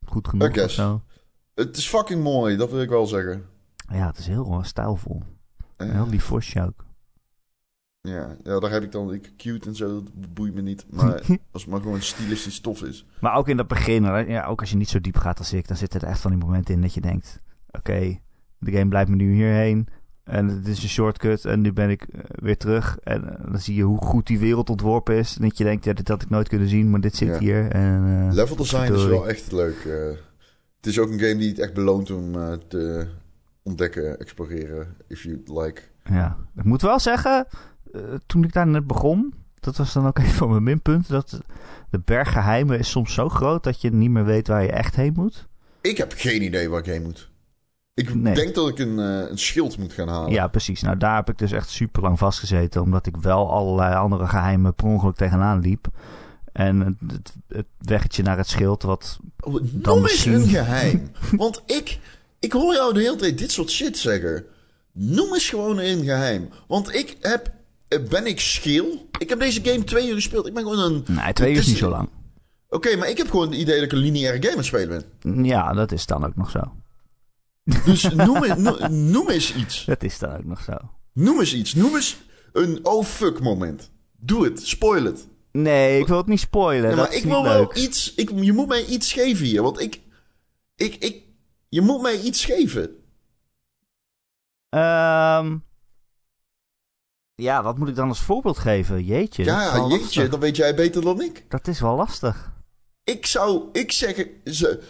[0.04, 1.02] Goed genoeg of zo.
[1.54, 3.44] Het is fucking mooi, dat wil ik wel zeggen.
[3.92, 5.22] Ja, het is heel eh, stijlvol.
[5.88, 6.84] Heel lief vosje ook.
[8.00, 9.12] ja, ja, daar heb ik dan...
[9.12, 10.86] Ik, cute en zo, dat boeit me niet.
[10.90, 11.12] Maar
[11.52, 13.06] als het maar gewoon stilistisch tof is.
[13.20, 15.68] Maar ook in het begin, ja, ook als je niet zo diep gaat als ik,
[15.68, 17.40] dan zitten er echt van die momenten in dat je denkt:
[17.70, 18.18] oké,
[18.58, 19.88] de game blijft me nu hierheen.
[20.24, 22.98] En het is een shortcut en nu ben ik eh, weer terug.
[23.02, 25.36] En eh, dan zie je hoe goed die wereld ontworpen is.
[25.36, 27.38] En dat je denkt, ja, dit had ik nooit kunnen zien, maar dit zit Ja.
[27.38, 27.70] hier.
[27.70, 29.84] En, eh, Level design is wel echt leuk.
[30.76, 32.32] het is ook een game die het echt beloont om
[32.68, 33.06] te
[33.70, 35.82] ontdekken, exploreren, if you like.
[36.04, 37.46] Ja, ik moet wel zeggen,
[37.92, 41.40] eh, toen ik daar net begon, dat was dan ook een van mijn minpunten, dat
[41.90, 44.96] de berg geheimen is soms zo groot dat je niet meer weet waar je echt
[44.96, 45.48] heen moet.
[45.80, 47.28] Ik heb geen idee waar ik heen moet.
[47.94, 48.34] Ik Nee.
[48.34, 50.30] denk dat ik een, eh, een schild moet gaan halen.
[50.32, 50.82] Ja, precies.
[50.82, 54.74] Nou, daar heb ik dus echt super lang vastgezeten, omdat ik wel allerlei andere geheimen
[54.74, 55.86] per ongeluk tegenaan liep.
[56.52, 60.32] En het, het, weggetje naar het schild, wat Oh, Dan Noem eens misschien.
[60.32, 61.10] een geheim.
[61.36, 61.98] Want ik,
[62.40, 64.44] ik hoor jou de hele tijd dit soort shit zeggen.
[64.92, 66.48] Noem eens gewoon een geheim.
[66.68, 67.50] Want ik heb...
[67.88, 69.08] eh, Ben ik schil?
[69.18, 70.46] Ik heb deze game twee uur gespeeld.
[70.46, 71.04] Ik ben gewoon een...
[71.14, 72.08] Nee, twee uur is niet zo lang.
[72.68, 75.04] Oké, maar ik heb gewoon het idee dat ik een lineaire game aan het spelen
[75.22, 75.44] ben.
[75.44, 76.60] Ja, dat is dan ook nog zo.
[77.84, 79.84] Dus noem, eens- no- noem eens iets.
[79.86, 80.72] Dat is dan ook nog zo.
[81.12, 81.74] Noem eens iets.
[81.74, 82.16] Noem eens
[82.52, 83.90] een oh fuck moment.
[84.18, 84.66] Doe het.
[84.66, 85.26] Spoil het.
[85.52, 86.90] Nee, ik wil het niet spoilen.
[86.90, 87.72] Ja, dat maar is ik wil leuk.
[87.74, 88.14] wel iets...
[88.14, 89.62] Ik, je moet mij iets geven hier.
[89.62, 90.00] Want ik...
[90.76, 90.94] Ik...
[90.94, 91.22] ik
[91.70, 92.96] je moet mij iets geven.
[94.68, 95.58] Ehm,
[97.34, 99.04] ja, wat moet ik dan als voorbeeld geven?
[99.04, 99.44] Jeetje.
[99.44, 99.98] Ja, jeetje.
[99.98, 100.28] lastig.
[100.28, 101.44] Dat weet jij beter dan ik.
[101.48, 102.52] Dat is wel lastig.
[103.04, 103.68] Ik zou...
[103.72, 104.26] Ik zeggen...
[104.44, 104.82] Ze,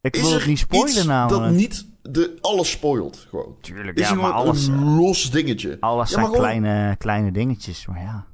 [0.00, 1.42] Ik wil het niet spoilen namelijk.
[1.44, 3.56] dat niet de, alles spoilt gewoon?
[3.60, 5.76] Tuurlijk, Is ja, maar alles, een los dingetje?
[5.80, 7.86] alles Ja, zijn gewoon- kleine, kleine dingetjes.
[7.86, 8.26] Maar ja.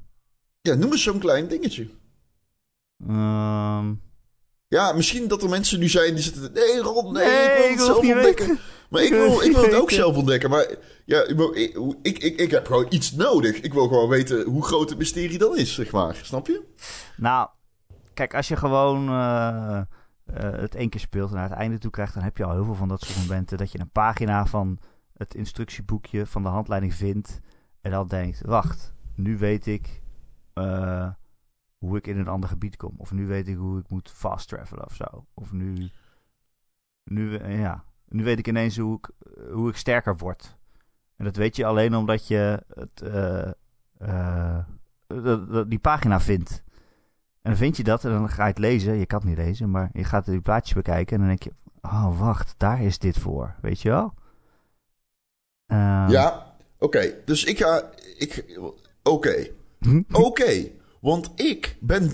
[0.60, 1.90] Ja, noem eens zo'n klein dingetje.
[3.08, 3.94] Ehm,
[4.70, 6.52] Ja, misschien dat er mensen nu zijn die zitten...
[6.52, 8.58] Nee, Ron, nee, Nee, ik wil het zelf ontdekken.
[8.88, 10.50] Maar ik wil, ik wil het ook zelf ontdekken.
[10.50, 10.66] Maar
[11.04, 11.38] ja, ik,
[12.02, 13.60] ik, ik, ik heb gewoon iets nodig.
[13.60, 16.14] Ik wil gewoon weten hoe groot het mysterie dan is, zeg maar.
[16.22, 16.62] Snap je?
[17.16, 17.48] Nou,
[18.14, 19.80] kijk, als je gewoon uh,
[20.34, 22.14] uh, het één keer speelt en naar het einde toe krijgt...
[22.14, 23.58] dan heb je al heel veel van dat soort momenten...
[23.58, 24.78] dat je een pagina van
[25.16, 27.40] het instructieboekje van de handleiding vindt...
[27.80, 30.02] en dan denkt, wacht, nu weet ik...
[30.54, 31.08] Uh,
[31.80, 32.94] hoe ik in een ander gebied kom.
[32.96, 35.26] Of nu weet ik hoe ik moet fast travelen of zo.
[35.34, 35.90] Of nu,
[37.04, 40.58] nu, eh, ja, nu weet ik ineens hoe ik, eh, hoe ik sterker word.
[41.16, 43.02] En dat weet je alleen omdat je het,
[43.98, 44.58] uh,
[45.68, 46.62] die pagina vindt.
[47.42, 48.94] En dan vind je dat en dan ga je het lezen.
[48.94, 51.12] Je kan het niet lezen, maar je gaat die plaatjes bekijken.
[51.12, 53.54] En dan denk je, oh wacht, daar is dit voor.
[53.60, 54.14] Weet je wel?
[55.72, 57.14] Uh, ja, oké.
[57.24, 57.90] Dus ik ga...
[58.16, 58.58] Ik,
[59.02, 59.48] oké.
[60.12, 60.70] Oké.
[61.00, 62.12] Want ik ben.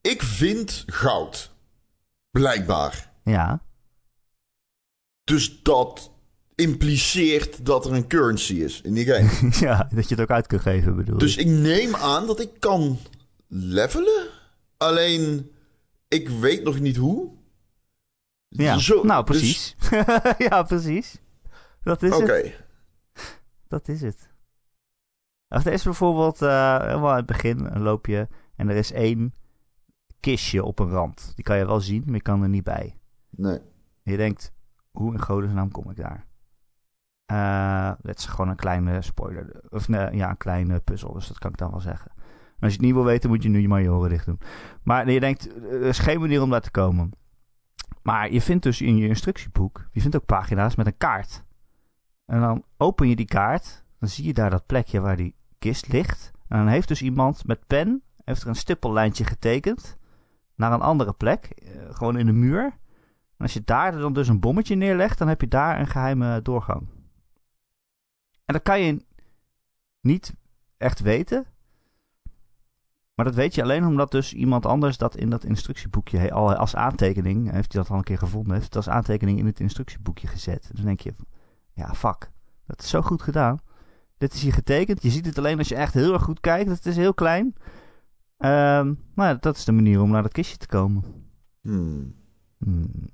[0.00, 1.52] Ik vind goud.
[2.30, 3.12] Blijkbaar.
[3.24, 3.62] Ja.
[5.24, 6.10] Dus dat
[6.54, 9.50] impliceert dat er een currency is in die game.
[9.66, 12.50] ja, dat je het ook uit kunt geven, bedoel Dus ik neem aan dat ik
[12.58, 12.98] kan
[13.48, 14.28] levelen.
[14.76, 15.50] Alleen,
[16.08, 17.32] ik weet nog niet hoe.
[18.48, 19.76] Ja, Zo, nou dus- precies.
[20.48, 21.16] ja, precies.
[21.82, 22.22] Dat is het.
[22.22, 22.52] Oké.
[23.68, 24.28] Dat is het.
[25.62, 29.34] Er is bijvoorbeeld uh, helemaal aan het begin een loopje en er is één
[30.20, 31.32] kistje op een rand.
[31.34, 32.96] Die kan je wel zien, maar je kan er niet bij.
[33.30, 33.58] Nee.
[34.02, 34.52] je denkt,
[34.90, 36.26] hoe in godesnaam kom ik daar?
[37.32, 39.60] Uh, dat is gewoon een kleine spoiler.
[39.68, 42.10] Of nee, ja, een kleine puzzel, dus dat kan ik dan wel zeggen.
[42.60, 44.40] als je het niet wil weten, moet je nu maar je oren dicht doen.
[44.82, 47.10] Maar je denkt, er is geen manier om daar te komen.
[48.02, 51.44] Maar je vindt dus in je instructieboek, je vindt ook pagina's met een kaart.
[52.24, 55.34] En dan open je die kaart, dan zie je daar dat plekje waar die
[55.64, 56.30] kist ligt.
[56.48, 59.96] En dan heeft dus iemand met pen heeft er een stippellijntje getekend
[60.54, 62.64] naar een andere plek, eh, gewoon in de muur.
[63.36, 66.42] En als je daar dan dus een bommetje neerlegt, dan heb je daar een geheime
[66.42, 66.88] doorgang.
[68.44, 69.04] En dat kan je
[70.00, 70.34] niet
[70.76, 71.46] echt weten.
[73.14, 76.76] Maar dat weet je alleen omdat dus iemand anders dat in dat instructieboekje al als
[76.76, 80.26] aantekening, heeft hij dat al een keer gevonden, heeft het als aantekening in het instructieboekje
[80.26, 80.70] gezet.
[80.72, 81.14] Dan denk je,
[81.72, 82.30] ja fuck,
[82.66, 83.60] dat is zo goed gedaan.
[84.24, 85.02] Dit is hier getekend.
[85.02, 86.70] Je ziet het alleen als je echt heel erg goed kijkt.
[86.70, 87.44] Het is heel klein.
[88.38, 91.04] Um, maar ja, dat is de manier om naar dat kistje te komen.
[91.60, 92.14] Hmm.
[92.58, 93.10] Hmm.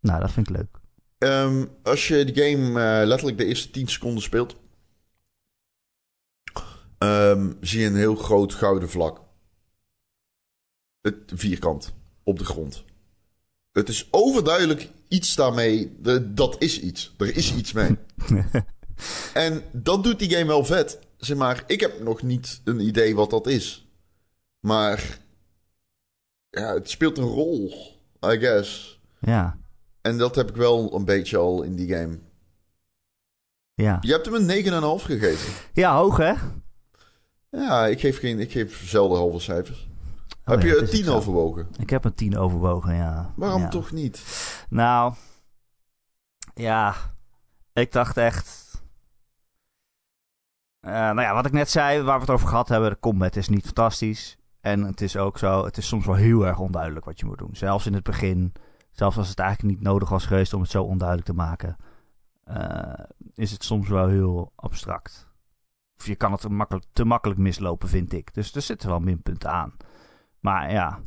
[0.00, 0.78] Nou, dat vind ik leuk.
[1.18, 4.56] Um, als je de game uh, letterlijk de eerste 10 seconden speelt,
[6.98, 9.20] um, zie je een heel groot gouden vlak.
[11.00, 12.84] Het vierkant op de grond.
[13.72, 15.96] Het is overduidelijk iets daarmee.
[16.00, 17.14] De, dat is iets.
[17.18, 17.96] Er is iets mee.
[19.34, 20.98] En dat doet die game wel vet.
[21.16, 23.88] Zeg maar, ik heb nog niet een idee wat dat is.
[24.60, 25.18] Maar
[26.50, 27.72] ja, het speelt een rol,
[28.26, 29.00] I guess.
[29.18, 29.58] Ja.
[30.00, 32.18] En dat heb ik wel een beetje al in die game.
[33.74, 33.98] Ja.
[34.00, 35.52] Je hebt hem een 9,5 gegeven.
[35.72, 36.32] Ja, hoog hè?
[37.50, 39.88] Ja, ik geef, geen, ik geef zelden halve cijfers.
[40.44, 41.68] Oh heb je een 10 overwogen?
[41.78, 43.32] Ik heb een 10 overwogen, ja.
[43.36, 44.22] Waarom toch niet?
[44.68, 45.14] Nou,
[46.54, 46.94] ja,
[47.72, 48.63] ik dacht echt
[50.84, 53.36] uh, nou ja, wat ik net zei, waar we het over gehad hebben, de combat
[53.36, 54.38] is niet fantastisch.
[54.60, 57.38] En het is ook zo, het is soms wel heel erg onduidelijk wat je moet
[57.38, 57.56] doen.
[57.56, 58.52] Zelfs in het begin,
[58.90, 61.76] zelfs als het eigenlijk niet nodig was geweest om het zo onduidelijk te maken,
[62.48, 65.28] uh, is het soms wel heel abstract.
[65.98, 68.34] Of je kan het makkelijk, te makkelijk mislopen, vind ik.
[68.34, 69.76] Dus er zitten wel minpunten aan.
[70.40, 71.00] Maar ja,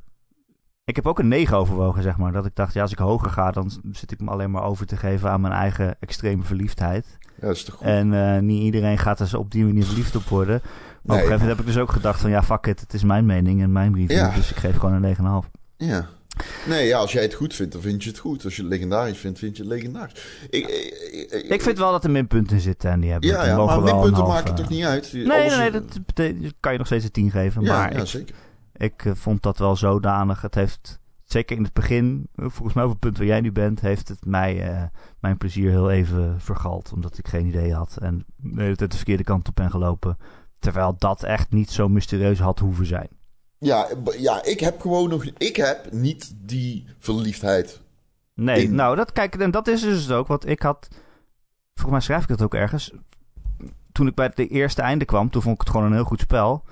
[0.87, 2.31] ik heb ook een 9 overwogen, zeg maar.
[2.31, 4.85] Dat ik dacht, ja, als ik hoger ga, dan zit ik me alleen maar over
[4.85, 7.17] te geven aan mijn eigen extreme verliefdheid.
[7.19, 7.87] Ja, dat is toch goed.
[7.87, 10.61] En uh, niet iedereen gaat dus op die manier verliefd op worden.
[10.61, 11.01] Maar nee.
[11.03, 13.03] op een gegeven moment heb ik dus ook gedacht van, ja, fuck it, het is
[13.03, 14.11] mijn mening en mijn brief.
[14.11, 14.35] Ja.
[14.35, 15.49] Dus ik geef gewoon een 9,5.
[15.77, 16.07] Ja.
[16.65, 18.43] Nee, ja, als jij het goed vindt, dan vind je het goed.
[18.43, 20.39] Als je het legendarisch vindt, vind je het legendarisch.
[20.49, 23.65] Ik, ik, ik, ik vind wel dat er minpunten zitten en die hebben Ja, ja
[23.65, 25.13] maar minpunten maken toch niet uit?
[25.13, 27.61] Nee, nee, nee, dat kan je nog steeds een 10 geven.
[27.61, 28.35] Ja, maar ja, zeker.
[28.77, 30.41] Ik uh, vond dat wel zodanig.
[30.41, 33.79] Het heeft zeker in het begin, volgens mij op het punt waar jij nu bent,
[33.79, 34.83] heeft het mij uh,
[35.19, 36.91] mijn plezier heel even vergald.
[36.93, 40.17] Omdat ik geen idee had en de hele tijd de verkeerde kant op ben gelopen.
[40.59, 43.07] Terwijl dat echt niet zo mysterieus had hoeven zijn.
[43.57, 43.87] Ja,
[44.17, 45.25] ja ik heb gewoon nog.
[45.37, 47.81] Ik heb niet die verliefdheid.
[48.33, 48.75] Nee, in...
[48.75, 50.27] nou, dat, kijk, en dat is dus ook.
[50.27, 50.87] Want ik had.
[51.73, 52.91] Volgens mij schrijf ik dat ook ergens.
[53.91, 56.19] Toen ik bij het eerste einde kwam, toen vond ik het gewoon een heel goed
[56.19, 56.63] spel.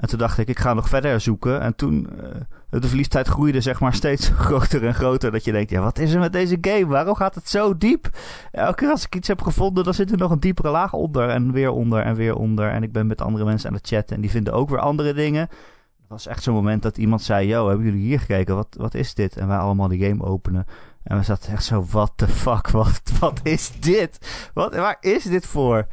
[0.00, 1.60] En toen dacht ik, ik ga nog verder zoeken.
[1.60, 5.30] En toen, uh, de verliefdheid groeide zeg maar steeds groter en groter.
[5.30, 6.86] Dat je denkt, ja, wat is er met deze game?
[6.86, 8.08] Waarom gaat het zo diep?
[8.52, 11.28] Elke keer als ik iets heb gevonden, dan zit er nog een diepere laag onder.
[11.28, 12.70] En weer onder en weer onder.
[12.70, 14.16] En ik ben met andere mensen aan het chatten.
[14.16, 15.40] En die vinden ook weer andere dingen.
[15.40, 18.54] Het was echt zo'n moment dat iemand zei, yo, hebben jullie hier gekeken?
[18.54, 19.36] Wat, wat is dit?
[19.36, 20.66] En wij allemaal die game openen.
[21.02, 24.18] En we zaten echt zo, what the fuck, wat, wat is dit?
[24.54, 25.86] Wat, waar is dit voor?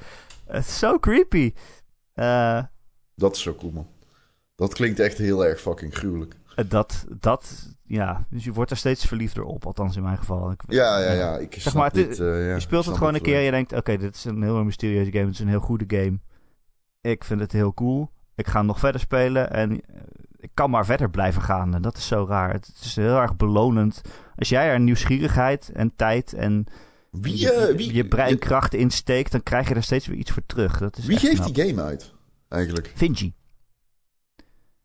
[0.45, 1.53] Het is zo creepy.
[2.15, 2.61] Uh,
[3.15, 3.87] dat is zo cool, man.
[4.57, 6.35] Dat klinkt echt heel erg fucking gruwelijk.
[6.67, 8.25] Dat, dat, ja.
[8.29, 10.51] Dus je wordt er steeds verliefder op, althans in mijn geval.
[10.51, 11.37] Ik, ja, ja, ja.
[11.37, 13.73] Ik zeg maar, dit, uh, ja, je speelt het gewoon een keer en je denkt,
[13.73, 15.25] oké, dit is een heel mysterieuze game.
[15.25, 16.19] Het is een heel goede game.
[17.01, 18.09] Ik vind het heel cool.
[18.35, 20.01] Ik ga nog verder spelen en eh,
[20.37, 21.73] ik kan maar verder blijven gaan.
[21.73, 22.53] En dat is zo raar.
[22.53, 24.01] Het is heel erg belonend.
[24.35, 26.65] Als jij er nieuwsgierigheid en tijd en
[27.11, 30.77] wie, je, wie, je breinkracht insteekt, dan krijg je er steeds weer iets voor terug.
[30.77, 32.13] Dat is wie geeft die game uit,
[32.47, 32.91] eigenlijk?
[32.95, 33.35] Finji.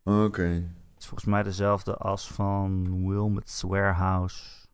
[0.03, 0.43] Oké.
[0.43, 4.67] Het is volgens mij dezelfde als van Wilmot's Warehouse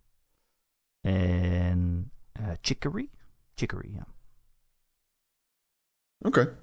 [1.02, 3.10] en uh, Chicory.
[3.56, 4.08] Chicory, ja.
[6.18, 6.58] Oké.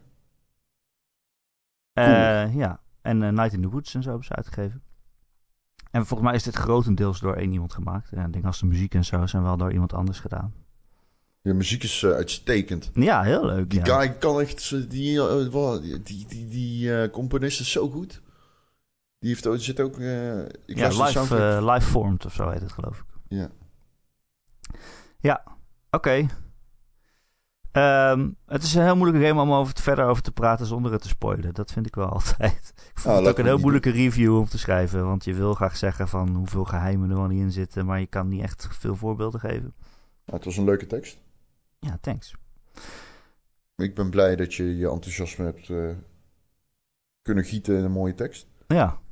[1.95, 4.83] Uh, ja, en uh, Night in the Woods en zo hebben ze uitgegeven.
[5.91, 8.13] En volgens mij is dit grotendeels door één iemand gemaakt.
[8.13, 10.55] En ik denk als de muziek en zo zijn wel door iemand anders gedaan.
[11.41, 12.91] De muziek is uh, uitstekend.
[12.95, 13.71] Ja, heel leuk.
[13.71, 13.99] Die ja.
[13.99, 14.71] guy kan echt...
[14.71, 18.23] Die, die, die, die, die componist is zo goed.
[19.27, 19.99] Die heeft ook, zit ook...
[20.67, 23.05] ik ja, live, live formed of zo heet het geloof ik.
[23.29, 23.51] Ja.
[25.19, 25.45] Ja,
[25.91, 26.27] oké.
[27.73, 30.93] Um, het is een heel moeilijke game om over te, verder over te praten zonder
[30.93, 31.55] het te spoilen.
[31.55, 32.73] Dat vind ik wel altijd.
[32.77, 35.07] Ik vond oh, het ook een heel moeilijke review om te schrijven.
[35.07, 37.87] Want je wil graag zeggen van hoeveel geheimen er wel niet in zitten.
[37.87, 39.75] Maar je kan niet echt veel voorbeelden geven.
[40.25, 41.19] Ja, het was een leuke tekst.
[41.79, 42.35] Ja, thanks.
[43.77, 45.91] Ik ben blij dat je je enthousiasme hebt uh,
[47.23, 48.47] kunnen gieten in een mooie tekst.
[48.67, 49.05] Ja.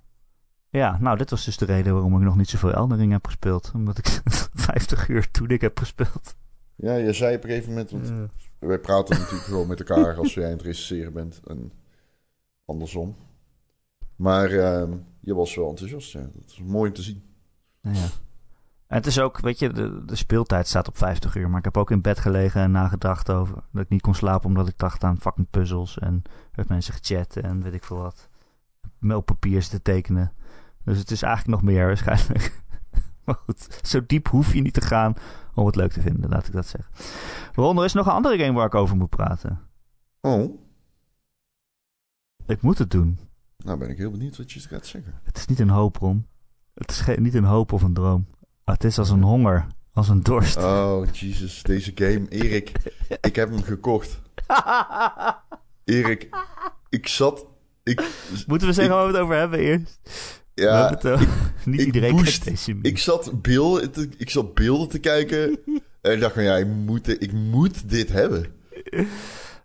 [0.74, 3.70] Ja, nou, dit was dus de reden waarom ik nog niet zoveel Eldering heb gespeeld.
[3.74, 4.20] Omdat ik
[4.54, 6.36] 50 uur toen ik heb gespeeld.
[6.74, 7.90] Ja, je zei op een gegeven moment...
[7.90, 8.12] Want.
[8.58, 11.40] Wij praten natuurlijk gewoon met elkaar als jij aan het recenseren bent.
[11.46, 11.72] En
[12.64, 13.16] andersom.
[14.16, 14.84] Maar uh,
[15.20, 16.20] je was wel enthousiast, ja.
[16.20, 17.22] Dat is mooi om te zien.
[17.80, 18.08] Ja.
[18.86, 21.48] En het is ook, weet je, de, de speeltijd staat op 50 uur.
[21.48, 24.48] Maar ik heb ook in bed gelegen en nagedacht over dat ik niet kon slapen
[24.48, 25.98] omdat ik dacht aan fucking puzzels.
[25.98, 26.22] En
[26.54, 28.28] met mensen gechat en weet ik veel wat.
[29.08, 30.32] Op papier te tekenen.
[30.84, 32.62] Dus het is eigenlijk nog meer waarschijnlijk.
[33.24, 35.14] maar goed, zo diep hoef je niet te gaan
[35.54, 36.92] om het leuk te vinden, laat ik dat zeggen.
[37.54, 39.60] Ron, er is nog een andere game waar ik over moet praten.
[40.20, 40.58] Oh.
[42.46, 43.18] Ik moet het doen.
[43.56, 45.20] Nou ben ik heel benieuwd wat je gaat zeggen.
[45.22, 46.26] Het is niet een hoop, Ron.
[46.74, 48.26] Het is geen, niet een hoop of een droom.
[48.64, 50.56] het is als een honger, als een dorst.
[50.56, 51.62] Oh, Jesus.
[51.62, 52.28] Deze game.
[52.28, 52.72] Erik,
[53.20, 54.20] ik heb hem gekocht.
[55.84, 56.28] Erik,
[56.88, 57.46] ik zat...
[57.82, 58.00] Ik,
[58.46, 60.00] Moeten we zeggen waar we het over hebben eerst?
[60.54, 61.20] Ja, het, uh,
[61.64, 65.58] niet ik iedereen moest, deze ik zat, beelden te, ik zat beelden te kijken
[66.00, 68.46] en ik dacht van ja, ik moet, ik moet dit hebben.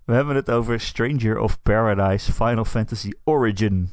[0.06, 3.90] We hebben het over Stranger of Paradise Final Fantasy Origin.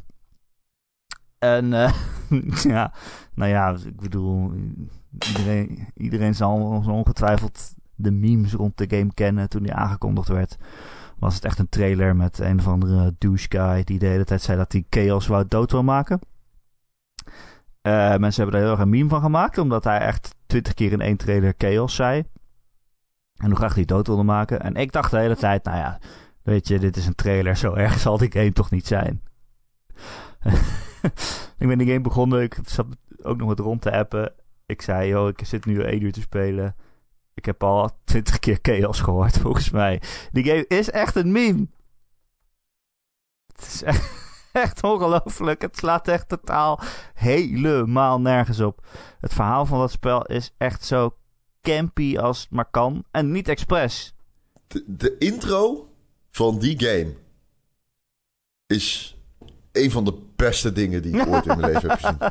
[1.39, 1.93] En uh,
[2.75, 2.93] ja,
[3.35, 4.53] nou ja, ik bedoel,
[5.29, 10.57] iedereen, iedereen zal ongetwijfeld de memes rond de game kennen toen die aangekondigd werd.
[11.19, 14.43] Was het echt een trailer met een of andere douche guy die de hele tijd
[14.43, 16.21] zei dat hij Chaos wou dood wil maken.
[17.87, 20.93] Uh, mensen hebben daar heel erg een meme van gemaakt, omdat hij echt twintig keer
[20.93, 22.25] in één trailer Chaos zei.
[23.37, 24.61] En hoe graag hij dood wilde maken.
[24.61, 25.99] En ik dacht de hele tijd, nou ja,
[26.43, 29.23] weet je, dit is een trailer, zo erg zal die game toch niet zijn.
[31.59, 32.87] ik ben die game begonnen, ik zat
[33.23, 34.33] ook nog wat rond te appen.
[34.67, 36.77] Ik zei, joh, ik zit nu één uur te spelen.
[37.35, 40.03] Ik heb al twintig keer Chaos gehoord, volgens mij.
[40.33, 41.67] Die game is echt een meme.
[43.53, 44.26] Het is echt
[44.57, 45.63] echt ongelooflijk.
[45.63, 46.81] Het slaat echt totaal
[47.15, 48.87] helemaal nergens op.
[49.21, 51.17] Het verhaal van dat spel is echt zo
[51.63, 53.05] campy als het maar kan.
[53.11, 54.15] En niet expres.
[54.67, 55.89] De, de intro
[56.31, 57.15] van die game
[58.67, 59.17] is
[59.73, 62.19] een van de beste dingen die ik ooit in mijn leven heb gezien.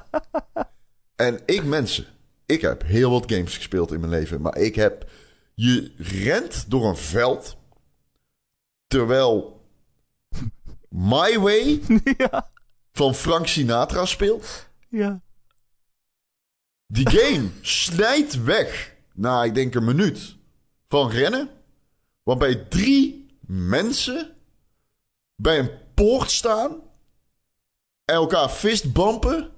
[1.16, 2.06] En ik mensen,
[2.46, 5.10] ik heb heel wat games gespeeld in mijn leven, maar ik heb
[5.54, 7.58] je rent door een veld
[8.88, 9.55] terwijl
[10.98, 11.82] My Way
[12.18, 12.52] ja.
[12.94, 14.68] van Frank Sinatra speelt.
[14.90, 15.22] Ja.
[16.88, 20.36] Die game snijdt weg na, ik denk, een minuut
[20.88, 21.50] van rennen.
[22.24, 24.36] Waarbij drie mensen
[25.36, 26.82] bij een poort staan.
[28.06, 29.50] En elkaar fistbumpen.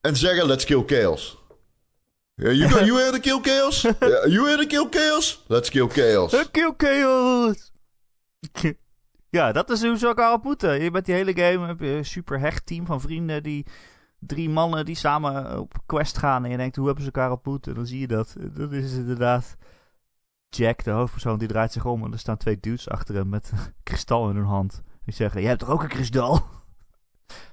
[0.00, 1.36] En zeggen, let's kill chaos.
[2.34, 3.82] Yeah, you, go, you here to kill chaos?
[4.00, 5.44] Yeah, you here to kill chaos?
[5.46, 6.50] Let's kill chaos.
[6.50, 7.72] Kill chaos!
[9.32, 10.82] Ja, dat is hoe ze elkaar ontmoeten.
[10.82, 13.66] Je bent die hele game, heb je een super hecht team van vrienden die
[14.18, 16.44] drie mannen die samen op quest gaan.
[16.44, 17.66] En je denkt, hoe hebben ze elkaar ontmoet?
[17.66, 18.36] En dan zie je dat.
[18.38, 19.56] Dat is inderdaad
[20.48, 22.04] Jack, de hoofdpersoon, die draait zich om.
[22.04, 24.82] En er staan twee dudes achter hem met een kristal in hun hand.
[25.04, 26.40] Die zeggen, jij hebt toch ook een kristal?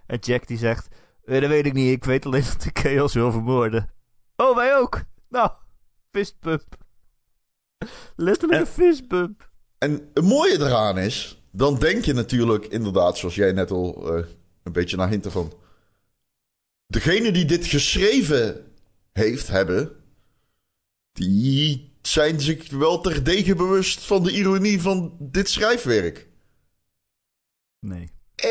[0.07, 0.87] En Jack die zegt,
[1.23, 1.91] eh, dat weet ik niet.
[1.91, 3.89] Ik weet alleen dat ik Chaos wil vermoorden.
[4.35, 5.03] Oh, wij ook?
[5.29, 5.51] Nou,
[6.11, 6.77] fistbump.
[8.15, 9.49] Letterlijk een fistbump.
[9.77, 14.25] En het mooie eraan is, dan denk je natuurlijk inderdaad, zoals jij net al uh,
[14.63, 15.53] een beetje naar hinten van.
[16.87, 18.73] Degene die dit geschreven
[19.11, 19.91] heeft, hebben,
[21.11, 26.27] die zijn zich wel terdege bewust van de ironie van dit schrijfwerk.
[27.79, 28.11] Nee.
[28.35, 28.49] Eh,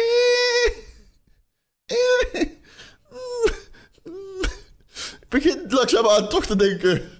[1.84, 2.42] eh,
[5.20, 7.17] ik begin langzaamaan toch te denken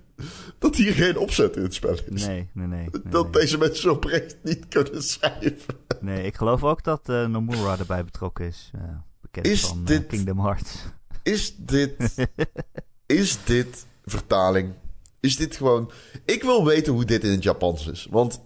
[0.59, 2.27] dat hier geen opzet in het spel is.
[2.27, 2.89] Nee, nee, nee.
[3.05, 5.75] dat deze mensen oprecht niet kunnen schrijven.
[6.01, 8.71] Nee, ik geloof ook dat uh, Nomura erbij betrokken is.
[8.75, 8.83] Uh,
[9.21, 10.75] bekend is van dit, Kingdom Hearts.
[11.23, 12.15] Is dit...
[13.07, 14.73] is dit vertaling?
[15.21, 15.91] Is dit gewoon...
[16.25, 18.07] Ik wil weten hoe dit in het Japans is.
[18.11, 18.41] Want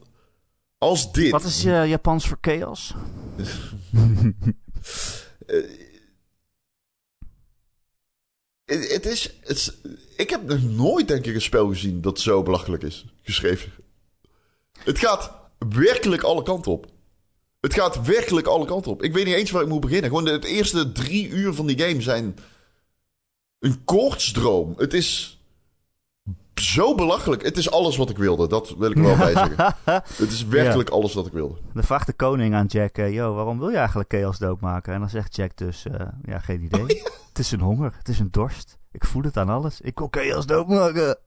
[0.79, 1.31] als dit...
[1.31, 2.95] Wat is Japans voor chaos?
[8.81, 9.73] Het is,
[10.17, 13.73] ik heb nog nooit, denk ik, een spel gezien dat zo belachelijk is geschreven.
[14.79, 15.33] Het gaat
[15.69, 16.87] werkelijk alle kanten op.
[17.61, 19.03] Het gaat werkelijk alle kanten op.
[19.03, 20.11] Ik weet niet eens waar ik moet beginnen.
[20.11, 22.37] Gewoon de, eerste drie uur van die game zijn
[23.59, 24.75] een koortsdroom.
[24.77, 25.42] Het is
[26.55, 27.43] zo belachelijk.
[27.43, 28.49] Het is alles wat ik wilde.
[28.49, 29.75] Dat wil ik er wel bij zeggen.
[30.23, 31.55] Het is werkelijk alles wat ik wilde.
[31.73, 34.93] Dan vraagt de koning aan Jack: uh, Yo, waarom wil je eigenlijk chaos doodmaken?
[34.93, 36.81] En dan zegt Jack dus: uh, Ja, geen idee.
[36.81, 37.95] Oh, het is een honger.
[37.99, 38.79] Het is een dorst.
[38.93, 39.81] Ik voel het aan alles.
[39.81, 41.19] Ik wil chaos doodmaken.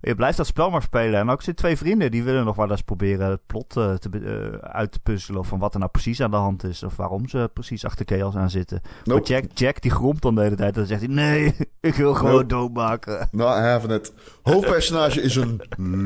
[0.00, 1.20] Je blijft dat spel maar spelen.
[1.20, 4.08] En ook zijn twee vrienden die willen nog wel eens proberen het plot uh, te,
[4.12, 5.40] uh, uit te puzzelen.
[5.40, 6.82] Of van wat er nou precies aan de hand is.
[6.82, 8.80] Of waarom ze precies achter chaos aan zitten.
[9.04, 9.20] Nope.
[9.20, 10.72] Maar Jack, Jack die gromt dan de hele tijd.
[10.72, 12.46] En dan zegt hij: Nee, ik wil gewoon nope.
[12.46, 13.28] doodmaken.
[13.36, 14.12] Nou, have it.
[14.42, 15.60] Hoofdpersonage is een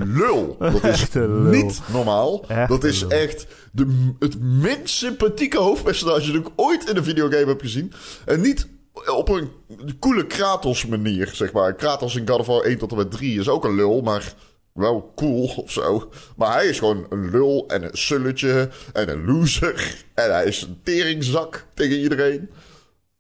[0.05, 0.57] lul.
[0.59, 1.09] Dat is
[1.51, 2.45] niet normaal.
[2.49, 7.47] Echt dat is echt de, het minst sympathieke hoofdpersonage dat ik ooit in een videogame
[7.47, 7.93] heb gezien.
[8.27, 8.69] En niet
[9.07, 9.51] op een
[9.99, 11.75] coole Kratos manier, zeg maar.
[11.75, 14.35] Kratos in God of War 1 tot en met 3 is ook een lul, maar
[14.73, 16.11] wel cool of zo.
[16.37, 20.05] Maar hij is gewoon een lul en een sulletje en een loser.
[20.15, 22.51] En hij is een teringzak tegen iedereen.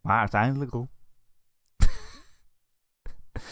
[0.01, 0.89] Maar uiteindelijk ook.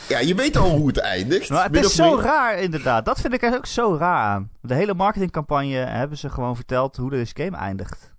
[0.09, 1.51] Ja, je weet al hoe het eindigt.
[1.51, 3.05] Maar het is zo raar, inderdaad.
[3.05, 4.51] Dat vind ik er ook zo raar aan.
[4.61, 8.17] De hele marketingcampagne hebben ze gewoon verteld hoe deze game eindigt.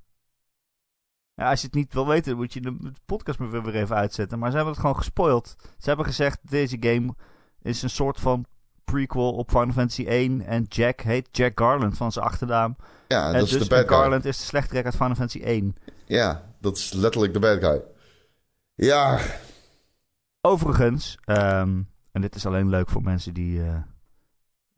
[1.40, 4.40] Ja, als je het niet wil weten, moet je de podcast maar weer even uitzetten.
[4.40, 5.56] Maar ze hebben het gewoon gespoild.
[5.78, 7.16] Ze hebben gezegd, deze game
[7.62, 8.46] is een soort van
[8.84, 10.42] prequel op Final Fantasy 1.
[10.42, 12.76] En Jack heet Jack Garland van zijn achternaam.
[13.08, 13.98] Ja, dat is dus de bad guy.
[13.98, 15.76] Garland is de slechterik uit Final Fantasy 1.
[16.06, 17.82] Ja, dat is letterlijk de bad guy.
[18.76, 19.20] Ja.
[20.42, 23.60] Overigens, um, en dit is alleen leuk voor mensen die...
[23.60, 23.76] Uh,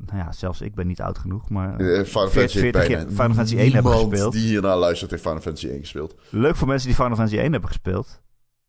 [0.05, 1.81] nou ja, zelfs ik ben niet oud genoeg, maar...
[1.81, 4.33] Uh, Final, Fantasy 40 Final Fantasy 1 hebben gespeeld.
[4.33, 6.15] die hiernaar luistert heeft Final Fantasy 1 gespeeld.
[6.29, 8.21] Leuk voor mensen die Final Fantasy 1 hebben gespeeld.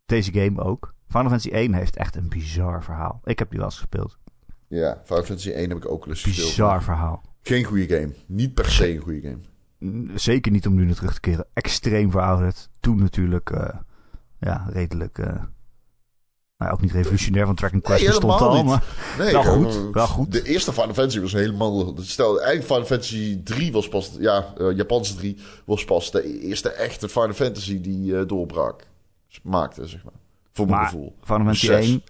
[0.07, 0.95] Deze game ook.
[1.09, 3.21] Final Fantasy 1 heeft echt een bizar verhaal.
[3.25, 4.19] Ik heb die wel eens gespeeld.
[4.69, 6.49] Ja, Final Fantasy 1 heb ik ook wel eens gespeeld.
[6.49, 7.23] Bizar verhaal.
[7.43, 8.15] Geen goede game.
[8.27, 10.19] Niet per se een goede game.
[10.19, 11.47] Zeker niet om nu naar terug te keren.
[11.53, 12.69] Extreem verouderd.
[12.81, 13.69] Toen natuurlijk, uh,
[14.39, 15.19] ja, redelijk...
[15.19, 15.43] Uh,
[16.63, 18.85] nou, ook niet revolutionair van Tracking Quest nee, stond al, maar
[19.19, 20.33] nee, wel goed, wel goed.
[20.33, 21.95] De eerste Final Fantasy was helemaal...
[22.01, 24.11] Stel, eigenlijk Final Fantasy 3 was pas...
[24.19, 28.87] Ja, uh, Japanse 3 was pas de eerste echte Final Fantasy die uh, doorbraak
[29.43, 30.13] maakte, zeg maar.
[30.53, 31.17] Voor mijn gevoel.
[31.23, 32.03] Final Fantasy 1...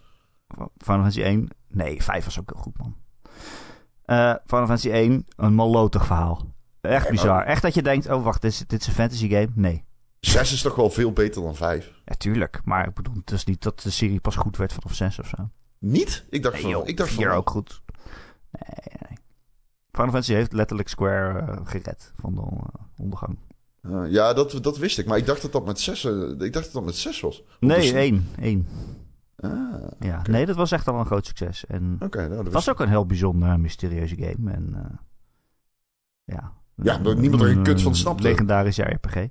[0.57, 1.49] Final Fantasy 1...
[1.69, 2.95] Nee, 5 was ook heel goed, man.
[4.07, 6.41] Uh, Final Fantasy 1, een malotig verhaal.
[6.81, 7.45] Echt bizar.
[7.45, 9.49] Echt dat je denkt, oh wacht, dit is, dit is een fantasy game?
[9.55, 9.85] Nee.
[10.27, 11.93] 6 is toch wel veel beter dan 5?
[12.05, 12.61] Ja, tuurlijk.
[12.65, 15.29] Maar ik bedoel, het is niet dat de serie pas goed werd vanaf 6 of
[15.37, 15.51] zo.
[15.79, 16.25] Niet?
[16.31, 16.87] Ik dacht nee, van...
[16.87, 17.83] ik dacht vier ook goed.
[18.51, 19.19] Nee, nee.
[19.91, 22.59] Final Fantasy heeft letterlijk Square uh, gered van de uh,
[22.97, 23.39] ondergang.
[23.83, 25.07] Uh, ja, dat, dat wist ik.
[25.07, 27.43] Maar ik dacht dat dat met 6, ik dacht dat dat met 6 was.
[27.61, 28.29] Nee, 1.
[28.41, 28.67] 1.
[29.37, 29.51] Ah,
[30.01, 30.35] ja, okay.
[30.35, 31.67] nee, dat was echt al een groot succes.
[31.67, 34.51] En okay, nou, het was ook een heel bijzonder, mysterieuze game.
[34.51, 34.99] En
[36.25, 38.23] ja, ja, niemand er een kut van snapte.
[38.23, 39.29] Legendarische RPG.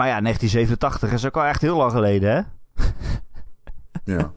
[0.00, 2.42] Maar ja, 1987 is ook al echt heel lang geleden, hè?
[4.14, 4.32] ja.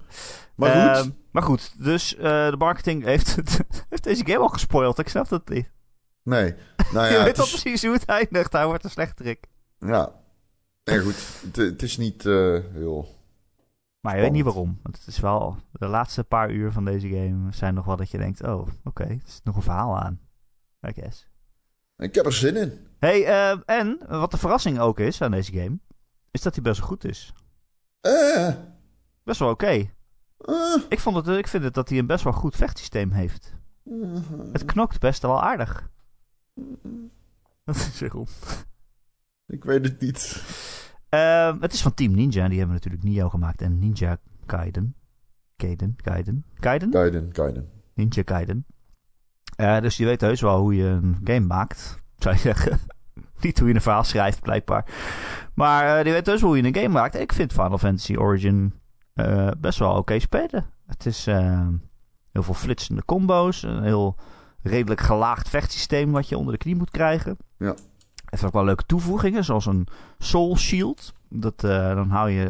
[0.56, 1.06] Maar goed.
[1.06, 3.36] Uh, maar goed, dus uh, de marketing heeft,
[3.90, 5.00] heeft deze game al gespoild.
[5.00, 5.72] Ik snap dat niet.
[6.24, 6.54] Nee.
[6.94, 8.54] Nou ja, je weet al precies hoe het eindigt.
[8.54, 9.48] Hij wordt een slechterik.
[9.80, 10.12] Ja.
[10.84, 11.16] Nee, goed.
[11.42, 13.08] Het, het is niet uh, heel...
[14.00, 14.80] Maar je weet niet waarom.
[14.82, 15.58] Want het is wel...
[15.72, 18.44] De laatste paar uur van deze game zijn nog wel dat je denkt...
[18.44, 18.72] Oh, oké.
[18.84, 20.20] Okay, er is nog een verhaal aan.
[20.88, 21.28] I guess.
[21.98, 22.88] Ik heb er zin in.
[23.00, 25.80] Hey, uh, en wat de verrassing ook is aan deze game,
[26.32, 27.34] is dat hij best wel goed is.
[28.02, 28.50] Uh.
[29.24, 29.66] Best wel oké.
[29.66, 29.94] Okay.
[30.46, 30.84] Uh.
[30.90, 33.54] Ik, vond het, ik vind het dat hij een best wel goed vechtsysteem heeft.
[33.84, 34.16] -huh.
[34.52, 35.90] Het knokt best wel aardig.
[37.64, 38.28] Wat is er om?
[39.48, 40.44] Ik weet het niet.
[41.10, 42.48] Uh, het is van Team Ninja.
[42.48, 44.96] Die hebben natuurlijk Nio gemaakt en Ninja Gaiden.
[45.58, 45.96] Gaiden.
[45.98, 46.46] Gaiden.
[46.54, 46.92] Gaiden?
[46.92, 47.70] Gaiden, Gaiden.
[47.94, 48.66] Ninja Gaiden.
[49.58, 52.80] Uh, dus die weet heus wel hoe je een game maakt, zou je zeggen.
[53.40, 54.86] Niet hoe je een verhaal schrijft, blijkbaar.
[55.54, 57.16] Maar uh, die weet dus hoe je een game maakt.
[57.16, 58.74] Ik vind Final Fantasy Origin
[59.16, 60.66] uh, best wel oké spelen.
[60.88, 61.26] Het is
[62.32, 63.64] heel veel flitsende combo's.
[63.64, 64.16] Een heel
[64.62, 67.38] redelijk gelaagd vechtsysteem wat je onder de knie moet krijgen.
[67.58, 67.68] Ja.
[67.68, 69.88] Het heeft ook wel leuke toevoegingen, zoals een
[70.18, 71.14] Soul Shield.
[71.30, 72.50] Dat, dan hou je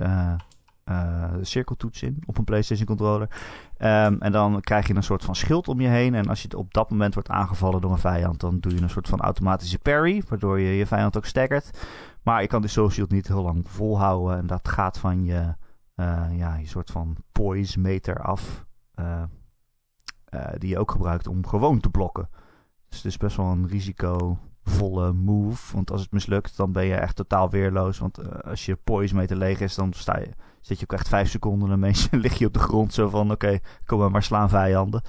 [0.89, 3.29] uh, cirkeltoets in op een PlayStation controller.
[3.77, 6.15] Um, en dan krijg je een soort van schild om je heen.
[6.15, 8.89] En als je op dat moment wordt aangevallen door een vijand, dan doe je een
[8.89, 11.79] soort van automatische parry, waardoor je je vijand ook staggert.
[12.21, 14.37] Maar je kan die soul shield niet heel lang volhouden.
[14.37, 15.55] En dat gaat van je,
[15.95, 18.65] uh, ja, je soort van poise meter af.
[18.99, 19.23] Uh,
[20.57, 22.29] die je ook gebruikt om gewoon te blokken.
[22.89, 23.67] Dus het is best wel een
[24.63, 25.75] risicovolle move.
[25.75, 27.97] Want als het mislukt, dan ben je echt totaal weerloos.
[27.97, 30.29] Want als je poise meter leeg is, dan sta je
[30.65, 33.31] zit je ook echt vijf seconden en mensen lig je op de grond zo van
[33.31, 35.01] oké, kom maar maar slaan vijanden.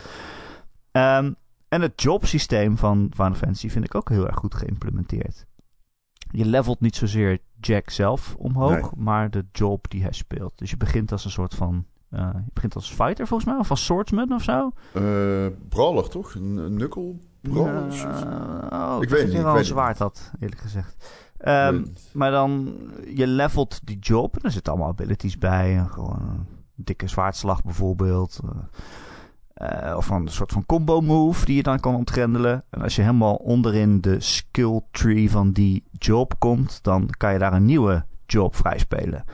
[0.93, 1.37] Um,
[1.69, 5.47] en het jobsysteem van Final Fantasy vind ik ook heel erg goed geïmplementeerd.
[6.31, 10.53] Je levelt niet zozeer Jack zelf omhoog, maar de job die hij speelt.
[10.59, 11.85] Dus je begint als een soort van.
[12.11, 14.71] Uh, je begint als fighter volgens mij, of als swordsman of zo.
[14.95, 16.35] Uh, brawler toch?
[16.35, 17.15] Een knuckle
[17.51, 19.35] oh, ik weet niet.
[19.35, 21.23] Ik wel een zwaard had, eerlijk gezegd.
[21.47, 22.75] Um, maar dan,
[23.15, 24.37] je levelt die job.
[24.37, 25.85] En er zitten allemaal abilities bij.
[25.91, 28.41] Gewoon een dikke zwaardslag bijvoorbeeld.
[29.63, 32.65] Uh, of een soort van combo move die je dan kan ontgrendelen.
[32.71, 37.39] En als je helemaal onderin de skill tree van die job komt, dan kan je
[37.39, 39.25] daar een nieuwe job vrijspelen.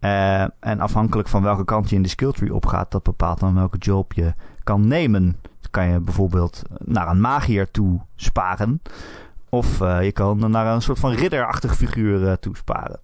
[0.00, 3.54] Uh, en afhankelijk van welke kant je in de skill tree opgaat, dat bepaalt dan
[3.54, 5.36] welke job je kan nemen.
[5.70, 8.82] Kan je bijvoorbeeld naar een magier toe sparen.
[9.48, 13.00] Of uh, je kan naar een soort van ridderachtig figuur uh, toesparen.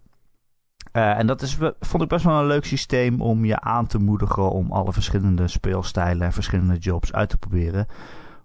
[0.92, 3.98] Uh, en dat is, vond ik best wel een leuk systeem om je aan te
[3.98, 7.86] moedigen om alle verschillende speelstijlen en verschillende jobs uit te proberen.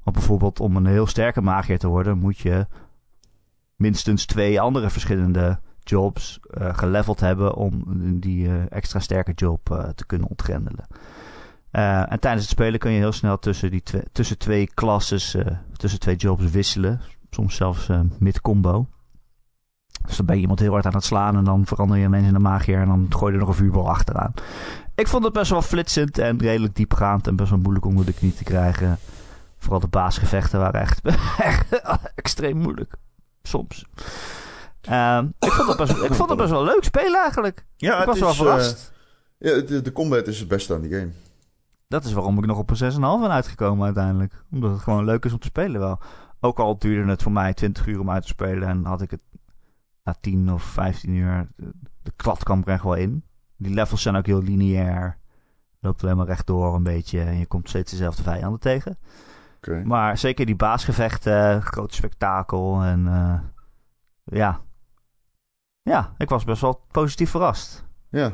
[0.03, 2.67] Want bijvoorbeeld om een heel sterke magier te worden, moet je
[3.75, 7.83] minstens twee andere verschillende jobs geleveld hebben om
[8.19, 10.85] die extra sterke job te kunnen ontgrendelen.
[11.71, 15.35] En tijdens het spelen kun je heel snel tussen, die twee, tussen twee klasses,
[15.77, 17.01] tussen twee jobs wisselen.
[17.29, 18.87] Soms zelfs uh, mid-combo.
[20.05, 22.27] Dus dan ben je iemand heel hard aan het slaan en dan verander je mensen
[22.27, 24.33] in de magier en dan gooi je er nog een vuurbal achteraan.
[24.95, 28.13] Ik vond het best wel flitsend en redelijk diepgaand en best wel moeilijk onder de
[28.13, 28.97] knie te krijgen.
[29.57, 31.01] Vooral de baasgevechten waren echt,
[31.37, 31.81] echt
[32.15, 32.93] extreem moeilijk.
[33.43, 33.85] Soms.
[34.89, 37.65] Uh, ik, vond het best, ik vond het best wel leuk spelen eigenlijk.
[37.75, 38.91] Ja, ik was is, wel verrast.
[39.39, 41.11] Uh, ja, de, de, combat is het beste aan die game.
[41.89, 44.43] Dat is waarom ik nog op een 6,5 ben uitgekomen uiteindelijk.
[44.51, 45.99] Omdat het gewoon leuk is om te spelen wel.
[46.39, 49.11] Ook al duurde het voor mij 20 uur om uit te spelen en had ik
[49.11, 49.23] het
[50.03, 51.47] na 10 of 15 uur.
[52.01, 52.11] De,
[52.43, 53.23] kwam er echt wel in.
[53.57, 55.17] Die levels zijn ook heel lineair.
[55.79, 58.97] Loopt alleen maar rechtdoor een beetje en je komt steeds dezelfde vijanden tegen.
[59.57, 59.83] Okay.
[59.83, 63.39] Maar zeker die baasgevechten, groot spektakel en uh,
[64.23, 64.61] ja.
[65.81, 67.85] Ja, ik was best wel positief verrast.
[68.09, 68.33] Ja.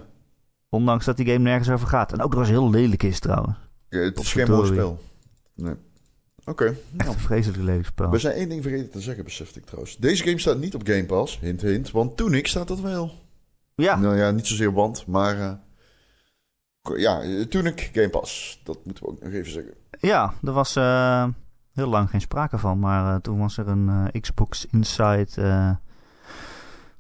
[0.70, 2.14] Ondanks dat die game nergens over gaat.
[2.14, 3.56] En ook nog eens heel lelijk is trouwens.
[3.90, 5.00] Ja, het is geen mooi spel.
[5.56, 5.74] Nee.
[6.46, 6.64] Oké.
[6.64, 8.10] Okay, Echt een vreselijk lelijk spel.
[8.10, 9.98] We zijn één ding vergeten te zeggen, besefte ik trouwens.
[9.98, 13.12] Deze game staat niet op Game Pass, hint hint, want Tunic staat dat wel.
[13.76, 13.96] Ja.
[13.96, 15.38] Nou ja, niet zozeer want, maar...
[15.38, 15.54] Uh,
[16.98, 19.74] ja, Tunic Game Pass, dat moeten we ook nog even zeggen.
[20.00, 21.28] Ja, er was uh,
[21.74, 25.28] heel lang geen sprake van, maar uh, toen was er een Xbox Inside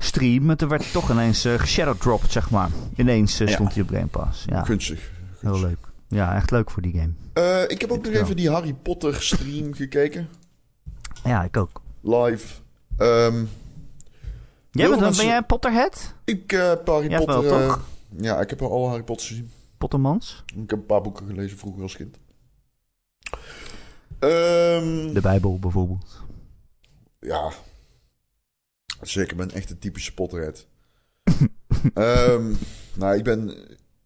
[0.05, 0.49] stream.
[0.49, 2.69] En toen werd toch ineens uh, geshadowdropped, zeg maar.
[2.95, 3.69] Ineens stond ja.
[3.73, 4.43] hij op Game Pass.
[4.45, 4.63] Ja.
[4.63, 5.11] Gunstig.
[5.39, 5.77] Heel leuk.
[6.07, 7.13] Ja, echt leuk voor die game.
[7.33, 10.27] Uh, ik heb ook nog even die Harry Potter stream gekeken.
[11.23, 11.81] Ja, ik ook.
[12.01, 12.61] Live.
[12.97, 13.49] Um,
[14.71, 15.17] jij bent, mensen...
[15.17, 16.13] Ben jij een Potterhead?
[16.25, 17.41] Ik uh, heb Harry jij Potter...
[17.41, 17.77] Wel, toch?
[17.77, 19.49] Uh, ja, ik heb al Harry Potter gezien.
[19.77, 20.43] Pottermans?
[20.45, 22.17] Ik heb een paar boeken gelezen vroeger als kind.
[24.19, 26.23] Um, De Bijbel bijvoorbeeld.
[27.19, 27.51] Ja.
[29.01, 30.65] Zeker, ben echt een typische Potterhead.
[31.93, 32.57] um,
[32.93, 33.53] nou, ik ben...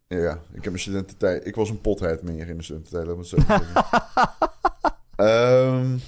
[0.07, 1.45] Ja, ik heb mijn studententijd...
[1.45, 3.37] Ik was een pothead meer in de studententijd, laat zo
[5.77, 6.01] um,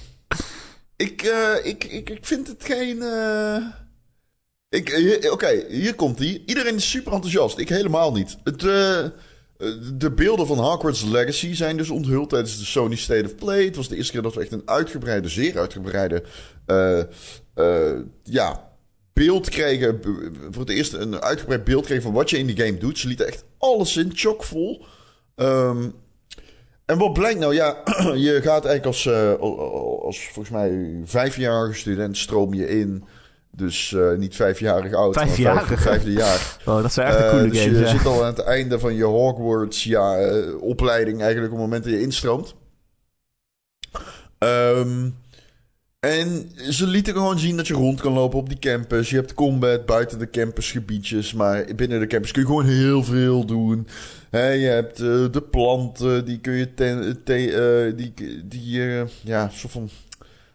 [1.06, 2.96] ik, uh, ik, ik, ik vind het geen...
[2.96, 3.66] Uh...
[4.70, 6.42] Oké, okay, hier komt hij.
[6.46, 7.58] Iedereen is super enthousiast.
[7.58, 8.36] Ik helemaal niet.
[8.44, 9.06] Het, uh,
[9.94, 13.64] de beelden van Hogwarts Legacy zijn dus onthuld tijdens de Sony State of Play.
[13.64, 16.24] Het was de eerste keer dat we echt een uitgebreide, zeer uitgebreide...
[18.22, 18.71] ja,
[19.12, 20.00] beeld kregen.
[20.50, 22.98] Voor het eerst een uitgebreid beeld kregen van wat je in die game doet.
[22.98, 24.84] Ze lieten echt alles in, chockvol.
[25.36, 25.94] Um,
[26.84, 27.54] en wat blijkt nou?
[27.54, 27.76] Ja,
[28.14, 29.32] je gaat eigenlijk als, uh,
[30.02, 33.04] als volgens mij vijfjarige student stroom je in.
[33.50, 35.68] Dus uh, niet vijfjarig oud, vijfjarig.
[35.68, 36.56] maar vijfde jaar.
[36.66, 37.78] Oh, dat zijn echt uh, coole dus games.
[37.78, 37.90] je ja.
[37.90, 41.84] zit al aan het einde van je Hogwarts ja, uh, opleiding eigenlijk op het moment
[41.84, 42.54] dat je instroomt.
[44.38, 45.16] Um,
[46.08, 49.10] en ze lieten gewoon zien dat je rond kan lopen op die campus.
[49.10, 51.32] Je hebt combat buiten de campusgebiedjes.
[51.32, 53.86] Maar binnen de campus kun je gewoon heel veel doen.
[54.30, 59.02] He, je hebt uh, de planten, die kun je ten, te, uh, die, die uh,
[59.22, 59.90] ja, soort van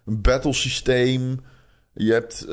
[0.05, 1.39] een battle systeem.
[1.93, 2.47] Je hebt,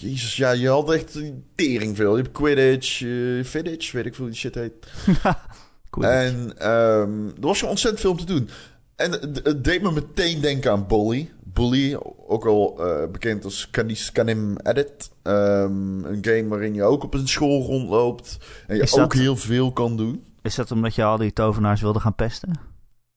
[0.00, 1.18] jezus, ja, je had echt
[1.54, 2.16] tering veel.
[2.16, 2.96] Je hebt Quidditch,
[3.44, 4.72] Fidditch, weet ik veel die shit heet.
[6.00, 8.48] en um, er was gewoon ontzettend veel om te doen.
[8.96, 11.30] En het deed me meteen denken aan Bully.
[11.44, 11.94] Bully,
[12.26, 15.10] ook al uh, bekend als Canis Canim Edit.
[15.22, 18.38] Um, een game waarin je ook op een school rondloopt.
[18.66, 20.24] En je Is ook dat- heel veel kan doen.
[20.42, 22.50] Is dat omdat je al die tovenaars wilde gaan pesten?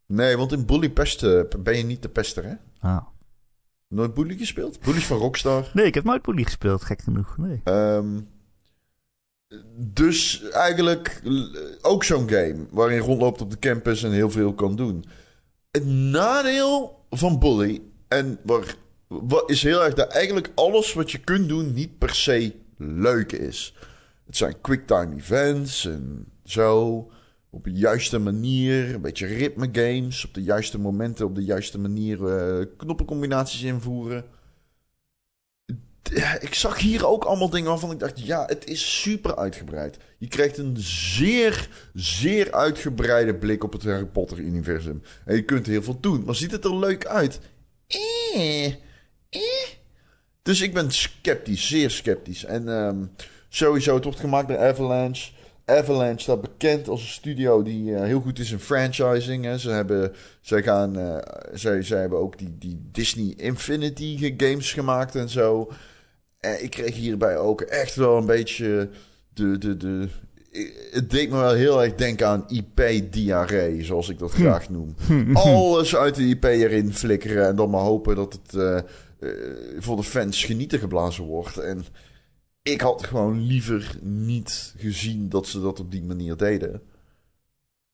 [0.05, 2.53] Nee, want in Bully pesten ben je niet de pester, hè?
[2.79, 3.05] Ah.
[3.87, 4.79] Nooit Bully gespeeld?
[4.79, 5.69] Bully van Rockstar.
[5.73, 7.37] Nee, ik heb nooit Bully gespeeld, gek genoeg.
[7.37, 7.61] Nee.
[7.63, 8.19] Ehm,
[9.77, 11.21] dus eigenlijk
[11.81, 15.05] ook zo'n game waarin je rondloopt op de campus en heel veel kan doen.
[15.71, 18.75] Het nadeel van Bully, en waar,
[19.07, 23.31] wat is heel erg dat eigenlijk alles wat je kunt doen niet per se leuk
[23.31, 23.73] is.
[24.25, 27.11] Het zijn quicktime events en zo.
[27.49, 30.25] Op de juiste manier, een beetje ritme games.
[30.25, 34.25] Op de juiste momenten, op de juiste manier eh, knoppencombinaties invoeren.
[36.39, 39.97] Ik zag hier ook allemaal dingen waarvan ik dacht: ja, het is super uitgebreid.
[40.17, 45.01] Je krijgt een zeer, zeer uitgebreide blik op het Harry Potter-universum.
[45.25, 47.39] En je kunt heel veel doen, maar ziet het er leuk uit?
[47.87, 48.65] Eh,
[49.29, 49.67] eh.
[50.41, 52.45] Dus ik ben sceptisch, zeer sceptisch.
[52.45, 53.05] En ehm,
[53.49, 55.31] sowieso, het wordt gemaakt door Avalanche.
[55.65, 59.45] Avalanche staat bekend als een studio die eh, heel goed is in franchising.
[59.45, 59.57] Hè.
[59.57, 61.17] Ze hebben, zij gaan, eh,
[61.53, 65.71] zij, zij hebben ook die, die Disney Infinity games gemaakt en zo.
[66.47, 68.89] En ik kreeg hierbij ook echt wel een beetje
[69.33, 70.07] de, de, de,
[70.91, 74.95] het deed me wel heel erg denken aan IP-diarree, zoals ik dat graag noem.
[75.33, 78.83] Alles uit de IP erin flikkeren en dan maar hopen dat het eh, eh,
[79.79, 81.57] voor de fans genieten geblazen wordt.
[81.57, 81.85] En
[82.61, 86.81] ik had gewoon liever niet gezien dat ze dat op die manier deden.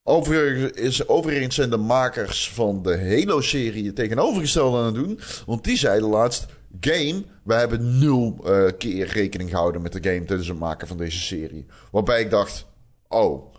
[0.03, 5.19] Overigens, is, overigens zijn de makers van de Halo-serie het tegenovergestelde aan het doen.
[5.45, 6.45] Want die zeiden laatst...
[6.79, 10.97] Game, we hebben nul eh, keer rekening gehouden met de game tijdens het maken van
[10.97, 11.65] deze serie.
[11.91, 12.65] Waarbij ik dacht,
[13.07, 13.53] oh,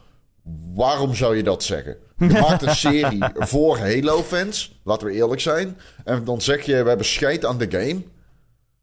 [0.74, 1.96] waarom zou je dat zeggen?
[2.18, 5.78] Je maakt een serie voor Halo-fans, laten we eerlijk zijn.
[6.04, 8.02] En dan zeg je, we hebben scheid aan de game.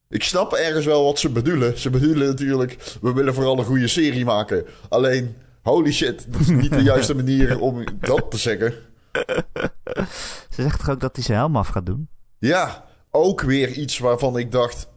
[0.09, 1.79] Ik snap ergens wel wat ze bedoelen.
[1.79, 4.65] Ze bedoelen natuurlijk, we willen vooral een goede serie maken.
[4.89, 8.73] Alleen, holy shit, dat is niet de juiste manier om dat te zeggen.
[10.49, 12.09] Ze zegt toch ook dat hij zijn helm af gaat doen?
[12.38, 14.88] Ja, ook weer iets waarvan ik dacht,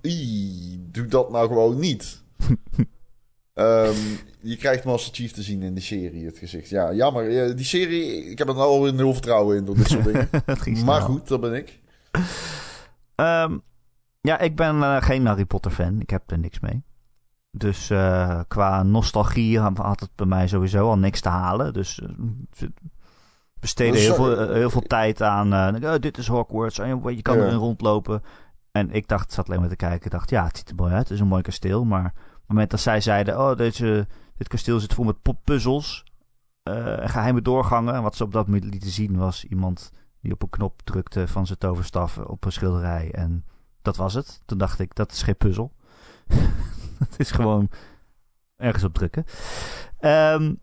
[0.93, 2.23] "doe dat nou gewoon niet.
[3.55, 3.97] Ehm,
[4.41, 6.69] je krijgt Master Chief te zien in de serie, het gezicht.
[6.69, 7.49] Ja, jammer.
[7.49, 10.29] Eh, Die serie, ik heb er nou alweer nul vertrouwen in door dit soort dingen.
[10.85, 11.81] maar goed, dat ben ik.
[13.15, 13.59] Ehm,
[14.21, 16.01] ja, ik ben eh, geen Harry Potter fan.
[16.01, 16.83] Ik heb er niks mee.
[17.51, 21.73] Dus eh, qua nostalgie had het bij mij sowieso al niks te halen.
[21.73, 22.03] Dus
[23.65, 25.53] besteden heel veel, eh, heel veel tijd aan.
[25.53, 26.79] eh, oh, dit is Hogwarts.
[26.79, 28.23] en je kan erin rondlopen.
[28.71, 30.05] En ik dacht, zat alleen maar te kijken.
[30.05, 31.03] Ik dacht, ja, het ziet er mooi uit.
[31.03, 31.85] Het is een mooi kasteel.
[31.85, 33.39] Maar op het moment dat zij zeiden...
[33.39, 34.07] Oh, deze,
[34.37, 36.05] dit kasteel zit vol met puzzels.
[36.62, 37.95] en geheime doorgangen.
[37.95, 39.91] En wat ze op dat moment lieten zien was iemand
[40.21, 43.11] die op een knop drukte van zijn toverstaf op een schilderij.
[43.12, 43.45] En
[43.83, 44.41] dat was het.
[44.45, 45.73] Toen dacht ik, dat is geen puzzel.
[47.09, 47.69] Het is gewoon
[48.57, 49.25] ergens op drukken.
[49.99, 50.55] Ehm,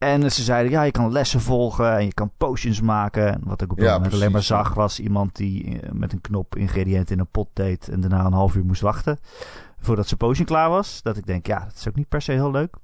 [0.00, 3.32] en ze zeiden, ja, je kan lessen volgen en je kan potions maken.
[3.32, 6.12] En wat ik op dat Ja, moment alleen maar zag, was iemand die eh, met
[6.12, 9.18] een knop ingrediënten in een pot deed en daarna een half uur moest wachten
[9.80, 11.02] voordat zijn potion klaar was.
[11.02, 12.76] Dat ik denk, ja, dat is ook niet per se heel leuk.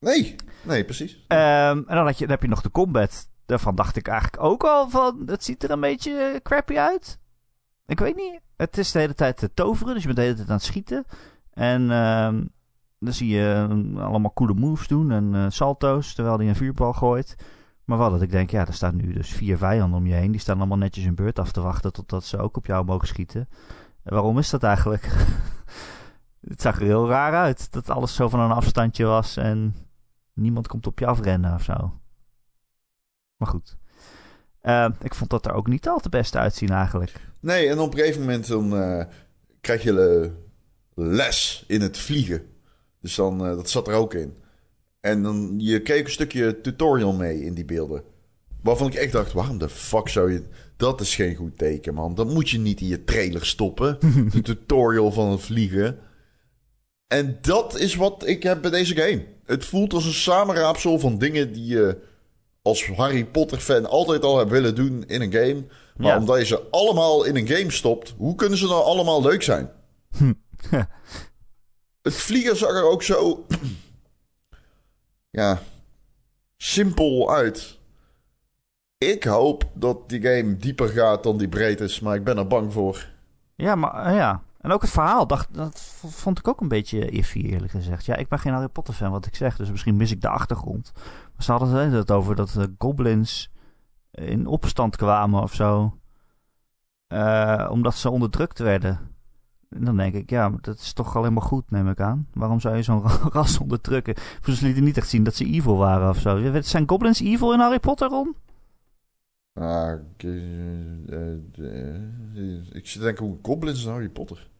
[0.00, 1.24] Nee, nee, precies.
[1.28, 3.28] Ehm, en dan, had je, dan heb je nog de combat.
[3.46, 7.18] Daarvan dacht ik eigenlijk ook al van, het ziet er een beetje crappy uit.
[7.86, 8.40] Ik weet niet.
[8.56, 10.64] Het is de hele tijd te toveren, dus je bent de hele tijd aan het
[10.64, 11.04] schieten.
[11.52, 12.44] En ehm,
[13.04, 16.92] dan zie je eh, allemaal coole moves doen en eh, salto's, terwijl hij een vuurbal
[16.92, 17.36] gooit.
[17.84, 20.30] Maar wel dat ik denk, ja, er staan nu dus vier vijanden om je heen.
[20.30, 23.08] Die staan allemaal netjes hun beurt af te wachten totdat ze ook op jou mogen
[23.08, 23.48] schieten.
[24.02, 25.02] En waarom is dat eigenlijk?
[26.50, 27.72] het zag er heel raar uit.
[27.72, 29.74] Dat alles zo van een afstandje was en
[30.32, 32.00] niemand komt op je afrennen of zo.
[33.36, 33.76] Maar goed.
[34.60, 37.20] Eh, ik vond dat er ook niet al te best uitzien eigenlijk.
[37.40, 39.04] Nee, en op een gegeven moment dan eh,
[39.60, 40.32] krijg je
[40.94, 42.53] les in het vliegen.
[43.04, 44.34] Dus dan, eh, dat zat er ook in.
[45.00, 48.02] En dan, je kreeg een stukje tutorial mee in die beelden.
[48.62, 50.42] Waarvan ik echt dacht, waarom de fuck zou je...
[50.76, 52.14] Dat is geen goed teken, man.
[52.14, 53.98] Dat moet je niet in je trailer stoppen.
[54.32, 55.98] De tutorial van het vliegen.
[57.06, 59.24] En dat is wat ik heb bij deze game.
[59.44, 61.98] Het voelt als een samenraapsel van dingen die je
[62.62, 65.64] als Harry Potter fan altijd al hebt willen doen in een game.
[65.96, 66.18] Maar Ja.
[66.18, 69.70] omdat je ze allemaal in een game stopt, hoe kunnen ze nou allemaal leuk zijn?
[72.04, 73.46] Het vliegen zag er ook zo.
[75.40, 75.58] ja.
[76.56, 77.78] simpel uit.
[78.98, 82.46] Ik hoop dat die game dieper gaat dan die breed is, maar ik ben er
[82.46, 83.08] bang voor.
[83.54, 84.42] Ja, maar eh, ja.
[84.60, 88.04] En ook het verhaal, dacht, dat vond ik ook een beetje iffy, eerlijk gezegd.
[88.04, 90.28] Ja, ik ben geen Harry Potter fan, wat ik zeg, dus misschien mis ik de
[90.28, 90.92] achtergrond.
[90.94, 93.50] Maar ze hadden het over dat de goblins
[94.10, 95.98] in opstand kwamen of zo.
[97.06, 99.13] Eh, omdat ze onderdrukt werden.
[99.74, 102.26] En dan denk ik, ja, maar dat is toch alleen maar goed, neem ik aan.
[102.34, 104.14] Waarom zou je zo'n ras onderdrukken?
[104.42, 106.60] Ze lieten niet echt zien dat ze evil waren of zo.
[106.60, 108.34] Zijn goblins evil in Harry Potter, Ron?
[109.52, 112.02] Ah, ik, eh, eh,
[112.72, 114.50] ik zit te denken hoe goblins in Harry Potter.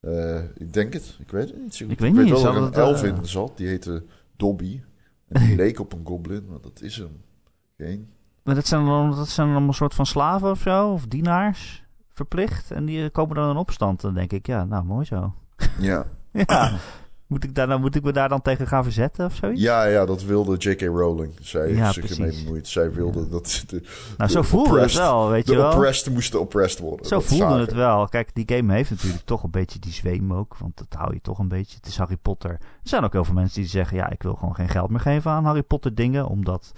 [0.00, 1.16] Eh, ik denk het.
[1.20, 1.74] Ik weet het niet.
[1.74, 1.94] zo goed.
[1.94, 3.56] Ik weet niet, wel zal dat er een elf in zat.
[3.56, 4.04] Die heette
[4.36, 4.80] Dobby.
[5.28, 7.20] En die leek op een goblin, maar dat is hem
[7.76, 8.08] geen.
[8.42, 11.83] Maar dat zijn dan, dat zijn een soort van slaven of zo, of dienaars,
[12.14, 12.70] verplicht.
[12.70, 14.00] En die komen dan in opstand.
[14.00, 15.34] Dan denk ik, ja, nou, mooi zo.
[15.78, 16.06] Ja.
[16.46, 16.72] Ja.
[17.26, 19.60] moet, ik daar, nou, moet ik me daar dan tegen gaan verzetten of zoiets?
[19.60, 20.80] ja, ja, dat wilde J.K.
[20.80, 21.32] Rowling.
[21.40, 22.68] Zij Ja, heeft zich ermee bemoeid.
[22.68, 23.82] Zij wilde dat de,
[24.16, 25.70] nou, zo de voelde het wel, weet je de wel.
[25.70, 27.06] oppressed moesten oppressed worden.
[27.06, 27.60] Zo voelde zagen.
[27.60, 28.08] het wel.
[28.08, 30.56] Kijk, die game heeft natuurlijk toch een beetje die zweem ook.
[30.56, 31.76] Want dat hou je toch een beetje.
[31.76, 32.50] Het is Harry Potter.
[32.50, 33.96] Er zijn ook heel veel mensen die zeggen...
[33.96, 36.26] ja, ik wil gewoon geen geld meer geven aan Harry Potter dingen...
[36.26, 36.72] omdat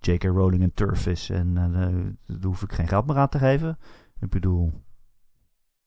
[0.00, 0.22] J.K.
[0.22, 1.30] Rowling een turf is...
[1.30, 3.78] en eh, daar hoef ik geen geld meer aan te geven.
[4.22, 4.72] Ik bedoel...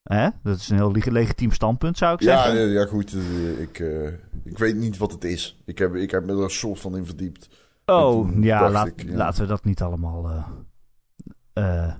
[0.03, 0.29] Hè?
[0.43, 2.61] Dat is een heel leg- legitiem standpunt, zou ik Ja, zeggen.
[2.67, 3.13] ja, ja, goed.
[3.13, 4.07] eh, Ik, eh,
[4.43, 5.61] ik weet niet wat het is.
[5.65, 7.49] Ik heb, ik heb me er een soort van in verdiept.
[7.85, 9.15] Oh, ja, dacht laat- ik, ja.
[9.15, 10.29] laten we dat niet allemaal
[11.53, 11.93] eh,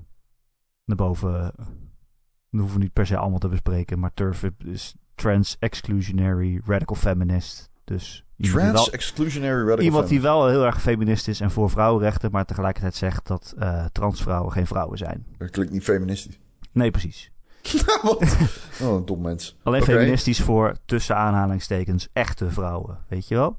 [0.86, 1.32] naar boven.
[1.32, 4.00] Dat hoeven we niet per se allemaal te bespreken.
[4.00, 7.70] Maar Turf is trans exclusionary radical feminist.
[7.84, 12.46] Dus wel, Trans-exclusionary radical iemand die wel heel erg feminist is en voor vrouwenrechten, maar
[12.46, 15.26] tegelijkertijd zegt dat eh, transvrouwen geen vrouwen zijn.
[15.38, 16.38] Dat klinkt niet feministisch.
[16.72, 17.32] Nee, precies.
[18.02, 18.36] Wat?
[18.82, 19.56] Oh, een dom mens.
[19.64, 22.98] Alleen feministisch voor tussen aanhalingstekens echte vrouwen.
[23.08, 23.58] Weet je wel?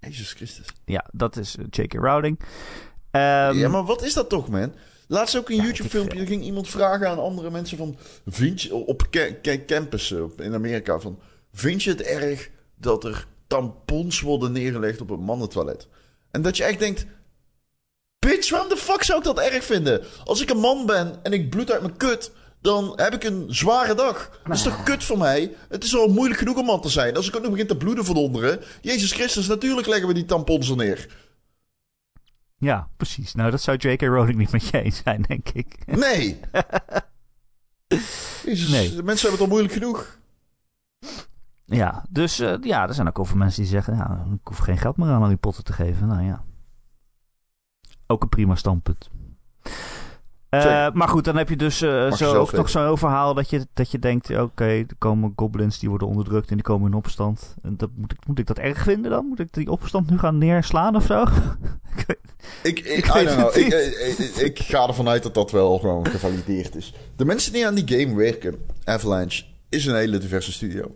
[0.00, 0.66] Jezus Christus.
[0.84, 1.92] Ja, dat is eh, J.K.
[1.94, 2.40] Rowling.
[3.10, 4.72] Ehm, ja, maar wat is dat toch, man?
[5.06, 6.20] Laatst ook een Ja, YouTube-filmpje.
[6.20, 7.96] Er ging iemand vragen aan andere mensen van...
[8.26, 11.18] Vind je op ca- ca- campussen op- in Amerika van...
[11.52, 15.88] Vind je het erg dat er tampons worden neergelegd op een mannentoilet?
[16.30, 17.06] En dat je echt denkt...
[18.18, 20.04] Bitch, waarom de fuck zou ik dat erg vinden?
[20.24, 22.30] Als ik een man ben en ik bloed uit mijn kut...
[22.60, 24.40] Dan heb ik een zware dag.
[24.44, 25.54] Dat is toch kut voor mij?
[25.68, 27.16] Het is al moeilijk genoeg om man te zijn.
[27.16, 28.60] Als ik ook nog begin te bloeden van onderen...
[28.80, 31.16] Jezus Christus, natuurlijk leggen we die tampons er neer.
[32.56, 33.34] Ja, precies.
[33.34, 34.00] Nou, dat zou J.K.
[34.02, 35.86] Rowling niet met je eens zijn, denk ik.
[35.86, 36.40] Nee.
[38.44, 38.88] Jezus, Nee.
[38.88, 40.17] mensen hebben het al moeilijk genoeg.
[41.70, 43.94] Ja, dus eh, ja, er zijn ook over mensen die zeggen...
[43.96, 46.06] Ja, ik hoef geen geld meer aan Harry Potter te geven.
[46.08, 46.44] Nou ja.
[48.06, 49.10] Ook een prima standpunt.
[50.48, 52.68] Eh, maar goed, dan heb je dus je zo, nog weten.
[52.68, 54.30] zo'n verhaal dat je, dat je denkt...
[54.38, 57.54] Oké, er komen goblins die worden onderdrukt en die komen in opstand.
[57.62, 59.26] En dat, moet, ik, moet ik dat erg vinden dan?
[59.26, 61.24] Moet ik die opstand nu gaan neerslaan of zo?
[62.62, 63.56] Ik weet- Ik, know.
[63.56, 63.72] ik,
[64.18, 66.94] ik, ik ga ervan uit dat dat wel gewoon gevalideerd is.
[67.16, 68.54] De mensen die aan die game werken,
[68.84, 70.94] Avalanche, is een hele diverse studio.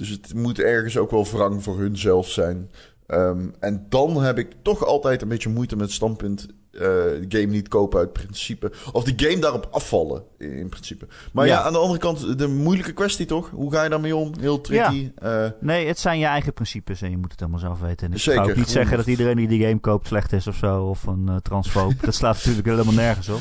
[0.00, 2.70] Dus het moet ergens ook wel wrang voor hunzelf zijn.
[3.06, 6.46] Ehm, en dan heb ik toch altijd een beetje moeite met het standpunt...
[6.70, 8.72] de game niet kopen uit principe.
[8.92, 11.06] Of die game daarop afvallen, in, in principe.
[11.32, 11.52] Maar ja.
[11.52, 11.62] Ja.
[11.62, 13.50] aan de andere kant, de moeilijke kwestie toch?
[13.50, 14.32] Hoe ga je daarmee om?
[14.40, 15.10] Heel tricky.
[15.16, 18.06] Eh, Nee, het zijn je eigen principes en je moet het helemaal zelf weten.
[18.06, 20.46] En ik Zeker, ga ook niet zeggen dat iedereen die die game koopt slecht is
[20.46, 20.84] of zo.
[20.84, 21.92] Of een transfoob.
[22.04, 23.40] dat slaat natuurlijk helemaal nergens op.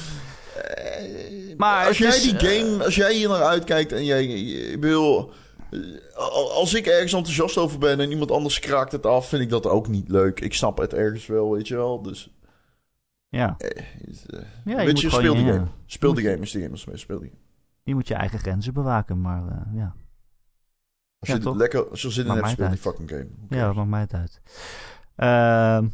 [1.58, 4.80] Maar als jij is, die game, als jij hier naar uitkijkt en jij, eh,
[6.54, 9.66] als ik ergens enthousiast over ben en iemand anders kraakt het af, vind ik dat
[9.68, 10.40] ook niet leuk.
[10.40, 12.02] Ik snap het ergens wel, weet je wel.
[12.02, 12.34] Dus,
[13.30, 15.68] Ja, eh, het, eh, ja weet je, speel die game.
[15.86, 17.42] Speel die game, is die game, speel die game.
[17.84, 19.96] Je moet je eigen grenzen bewaken, maar eh, ja.
[21.20, 21.56] Als Ja, je, toch?
[21.56, 23.28] lekker, als je zin in hebt, mij speel het die fucking game.
[23.50, 24.42] Ja, dat maakt mij het uit.
[25.16, 25.88] Ehm,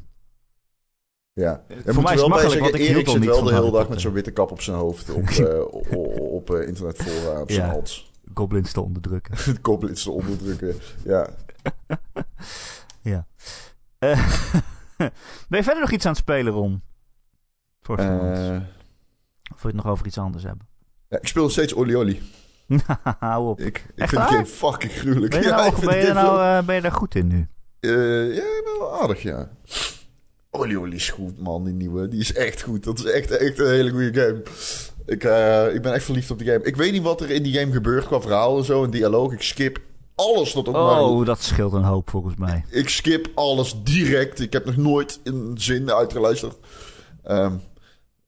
[1.34, 1.63] Ja.
[1.67, 3.71] mij Er moet is het wel makkelijk, zeggen, want ik Erik zit wel de hele
[3.71, 7.51] dag met zo'n witte kap op zijn hoofd op, eh, op, op eh, internetfora, op
[7.51, 7.73] zijn Ja.
[7.73, 8.11] hals.
[8.38, 9.33] Goblins te onderdrukken.
[9.51, 10.75] Het koblins te onderdrukken.
[11.03, 11.29] Ja.
[13.11, 13.27] ja.
[13.99, 14.36] Eh,
[15.49, 16.81] ben je verder nog iets aan het spelen, Ron?
[17.81, 17.97] Voor?
[17.97, 18.07] Eh,
[19.53, 20.67] Of wil je het nog over iets anders hebben?
[21.09, 22.21] ja, ik speel nog steeds Oli Oli.
[23.19, 23.59] Hou op.
[23.59, 25.31] Ik, ik Echt vind game fucking gruwelijk.
[25.31, 27.47] Ben je, nou, ben, je nou, eh, ben je daar goed in nu?
[27.79, 28.43] Eh, ja,
[28.79, 29.49] wel aardig, ja.
[30.49, 32.07] Oli Oli is goed, man, die nieuwe.
[32.07, 32.83] Die is echt goed.
[32.83, 34.41] Dat is echt, echt een hele goede game.
[35.05, 36.63] Ik, eh, ik ben echt verliefd op die game.
[36.63, 39.33] Ik weet niet wat er in die game gebeurt qua verhaal en zo en dialoog.
[39.33, 39.79] Ik skip
[40.15, 41.01] alles dat ook maar...
[41.01, 42.65] Oh, dat scheelt een hoop volgens mij.
[42.69, 44.39] Ik skip alles direct.
[44.39, 46.57] Ik heb nog nooit een zin uitgeluisterd.
[47.23, 47.55] Ehm,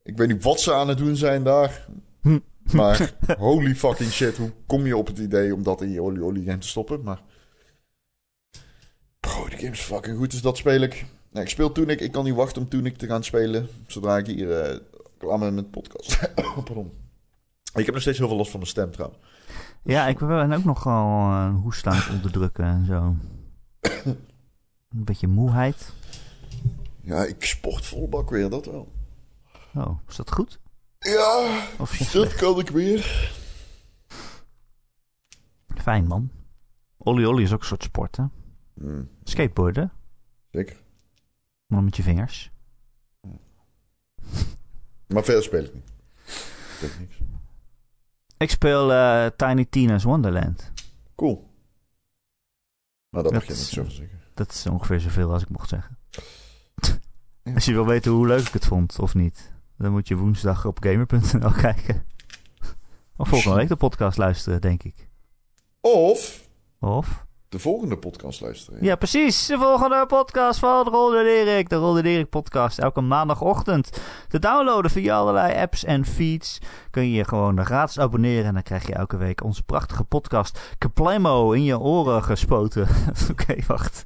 [0.04, 1.88] ik weet niet wat ze aan het doen zijn daar.
[2.22, 2.40] Hm.
[2.74, 4.38] Maar holy fucking shit.
[4.38, 7.02] Hoe kom je op het idee om dat in je Oli Oli game te stoppen?
[7.04, 7.22] Maar...
[9.20, 10.32] Bro, de game is fucking goed.
[10.32, 11.06] Dus dat speel ik.
[11.32, 12.02] Nee, ik speel Tunic.
[12.02, 13.68] Ik kan niet wachten om Tunic te gaan spelen.
[13.88, 14.80] Zodra ik hier uh,
[15.18, 16.34] klaar met podcast.
[16.66, 16.92] Pardon.
[17.74, 19.22] Ik heb nog steeds heel veel last van mijn stem trouwens.
[19.84, 23.16] Ja, ik ben ook nogal een hoest aan het onderdrukken en zo.
[24.90, 25.94] Een beetje moeheid.
[27.02, 28.92] Ja, ik sport vol bak weer, dat wel.
[29.76, 30.60] Oh, is dat goed?
[31.00, 33.32] Ja, Of dat kan ik weer.
[35.76, 36.32] Fijn, man.
[36.98, 38.24] Olly Olly is ook een soort sport, hè?
[38.74, 39.92] Hmm, Skateboarden,
[40.52, 40.78] zeker.
[41.66, 42.52] maar met je vingers.
[45.08, 45.92] Maar verder speel ik niet.
[46.82, 47.16] Ik niks.
[48.38, 50.72] Ik speel eh, Tiny Tina's Wonderland.
[51.16, 51.50] Cool.
[53.10, 54.22] Maar dat Dat mag je niet zo zeggen.
[54.34, 55.98] Dat is ongeveer zoveel als ik mocht zeggen.
[57.44, 57.54] Ja.
[57.54, 60.66] Als je wil weten hoe leuk ik het vond, of niet, dan moet je woensdag
[60.66, 62.06] op gamer.nl kijken.
[63.18, 65.08] Of volgende week de podcast luisteren, denk ik.
[65.82, 66.48] Of
[66.80, 67.27] Of?
[67.50, 68.84] De volgende podcast luisteren.
[68.84, 69.46] Ja, precies.
[69.46, 70.86] De volgende podcast van
[71.16, 71.70] en Erik.
[71.70, 72.80] De en Erik podcast.
[72.80, 76.60] Elke maandagochtend te downloaden via allerlei apps en feeds.
[76.92, 78.46] Kun je je gewoon gratis abonneren.
[78.46, 82.88] En dan krijg je elke week onze prachtige podcast Kaplemo in je oren gespoten.
[83.32, 84.06] Oké, wacht.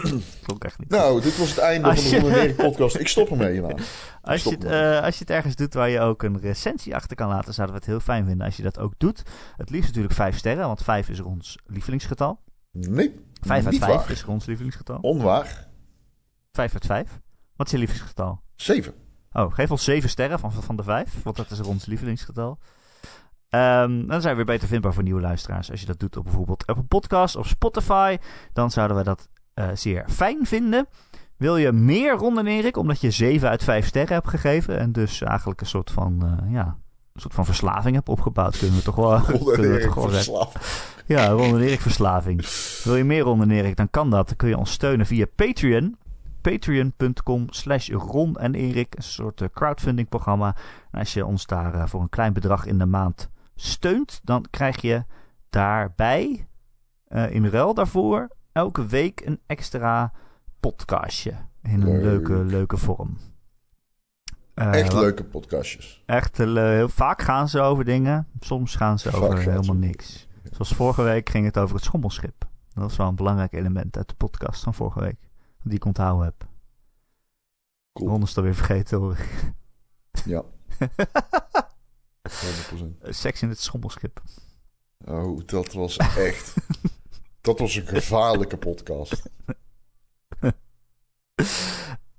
[0.46, 0.88] Klonk echt niet.
[0.88, 2.96] Nou, dit was het einde Als van de je- podcast.
[2.96, 3.68] Ik stop ermee hierna.
[4.22, 7.16] Als je, het, eh, als je het ergens doet waar je ook een recensie achter
[7.16, 9.22] kan laten, zouden we het heel fijn vinden als je dat ook doet.
[9.56, 12.40] Het liefst natuurlijk 5 sterren, want 5 is ons lievelingsgetal.
[12.72, 14.10] Nee, 5 uit 5 waar.
[14.10, 14.98] is ons lievelingsgetal.
[15.00, 15.68] Onwaar.
[16.52, 17.20] 5 uit 5.
[17.56, 18.42] Wat is je lievelingsgetal?
[18.56, 18.94] Zeven.
[19.32, 22.58] Oh, geef ons 7 sterren van, van de 5, want dat is ons lievelingsgetal.
[23.48, 25.70] Ehm, dan zijn we weer beter vindbaar voor nieuwe luisteraars.
[25.70, 28.16] Als je dat doet op bijvoorbeeld Apple Podcast of Spotify,
[28.52, 30.86] dan zouden we dat eh, zeer fijn vinden.
[31.36, 34.92] Wil je meer Ron en Erik, omdat je 7 uit 5 sterren hebt gegeven en
[34.92, 36.76] dus eigenlijk een soort van, eh, ja,
[37.12, 39.92] een soort van verslaving hebt opgebouwd, kunnen we toch wel, Ron en kunnen we Erik
[39.92, 40.58] verslaafd.
[41.06, 42.46] Ja, Ron en Erik verslaving.
[42.84, 44.26] Wil je meer Ron en Erik, dan kan dat.
[44.26, 45.96] Dan kun je ons steunen via Patreon.
[46.40, 48.94] Patreon.com slash Ron en Erik.
[48.96, 50.56] Een soort eh, crowdfunding programma.
[50.90, 54.80] En als je ons daar voor een klein bedrag in de maand steunt, dan krijg
[54.80, 55.04] je
[55.50, 56.48] daarbij,
[57.04, 60.12] eh, in ruil daarvoor, elke week een extra
[60.60, 61.34] podcastje.
[61.62, 62.02] In een Leuk.
[62.02, 63.16] leuke, leuke vorm.
[64.54, 66.02] Eh, Echt wat- leuke podcastjes.
[66.06, 68.28] Echt eh, heel vaak gaan ze over dingen.
[68.40, 70.26] Soms gaan ze Vaak over helemaal niks.
[70.50, 72.34] Zoals vorige week ging het over het schommelschip.
[72.74, 75.28] Dat was wel een belangrijk element uit de podcast van vorige week.
[75.62, 76.46] Die ik onthouden heb.
[77.92, 78.08] Cool.
[78.10, 79.16] Ron is het alweer vergeten hoor.
[80.24, 80.42] Ja,
[82.28, 83.08] 100%.
[83.08, 84.22] Seks in het schommelschip.
[85.04, 86.54] Oh, dat was echt...
[87.42, 89.22] dat was een gevaarlijke podcast.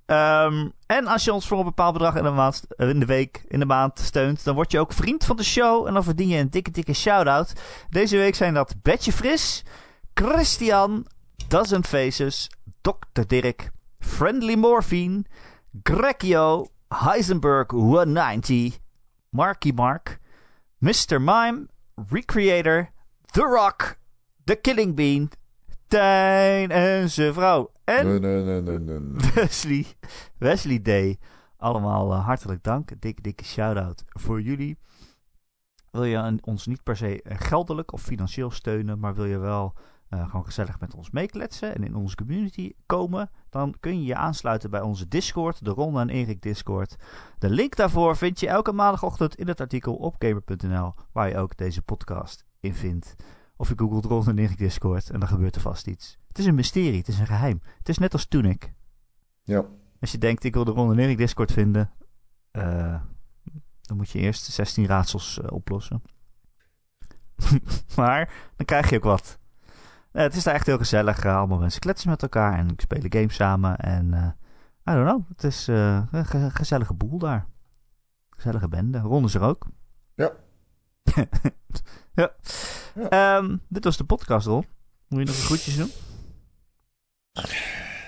[0.05, 3.43] Ehm, en als je ons voor een bepaald bedrag in de, maand, in de week,
[3.47, 5.87] in de maand steunt, dan word je ook vriend van de show.
[5.87, 7.53] En dan verdien je een dikke, dikke shout-out.
[7.89, 9.63] Deze week zijn dat Betje Fris,
[10.13, 11.07] Christian,
[11.47, 12.49] Dozen Faces,
[12.81, 13.21] Dr.
[13.27, 13.69] Dirk,
[13.99, 15.23] Friendly Morphine,
[15.83, 18.77] Grecchio, Heisenberg 190,
[19.29, 20.19] Marky Mark,
[20.77, 21.21] Mr.
[21.21, 21.65] Mime,
[22.09, 22.89] Recreator,
[23.31, 23.97] The Rock,
[24.43, 25.29] The Killing Bean,
[25.87, 27.71] Tijn en zijn vrouw.
[27.83, 29.31] En Nee, nee, nee.
[29.35, 29.85] Wesley,
[30.37, 31.17] Wesley Day.
[31.57, 33.01] Allemaal eh, hartelijk dank.
[33.01, 34.77] Dikke, dikke shout-out voor jullie.
[35.91, 39.37] Wil je een- ons niet per se eh, geldelijk of financieel steunen, maar wil je
[39.37, 39.73] wel
[40.09, 44.15] eh, gewoon gezellig met ons meekletsen en in onze community komen, dan kun je je
[44.15, 46.95] aansluiten bij onze Discord, de Ron en Erik Discord.
[47.39, 51.57] De link daarvoor vind je elke maandagochtend in het artikel op gamer.nl, waar je ook
[51.57, 53.15] deze podcast in vindt.
[53.63, 56.17] Of je googelt Ron en Erik Discord en dan gebeurt er vast iets.
[56.27, 57.61] Het is een mysterie, het is een geheim.
[57.77, 58.73] Het is net als Tunic.
[59.43, 59.65] Ja,
[59.99, 61.91] Als je denkt, ik wil de Ron en Discord vinden,
[62.51, 63.01] eh,
[63.81, 66.01] dan moet je eerst 16 raadsels eh, oplossen.
[67.97, 69.39] maar dan krijg je ook wat.
[70.11, 71.25] Eh, het is daar echt heel gezellig.
[71.25, 73.77] allemaal mensen kletsen met elkaar en spelen games samen.
[73.77, 74.05] En
[74.89, 77.47] I don't know, het is een ge- gezellige boel daar.
[78.29, 78.99] Gezellige bende.
[78.99, 79.67] Ron is er ook.
[80.15, 80.31] Ja.
[82.13, 82.31] Ja.
[82.95, 83.09] Ja.
[83.09, 84.65] Ehm, dit was de podcast, Ron.
[85.07, 85.91] Moet je nog een groetjes doen?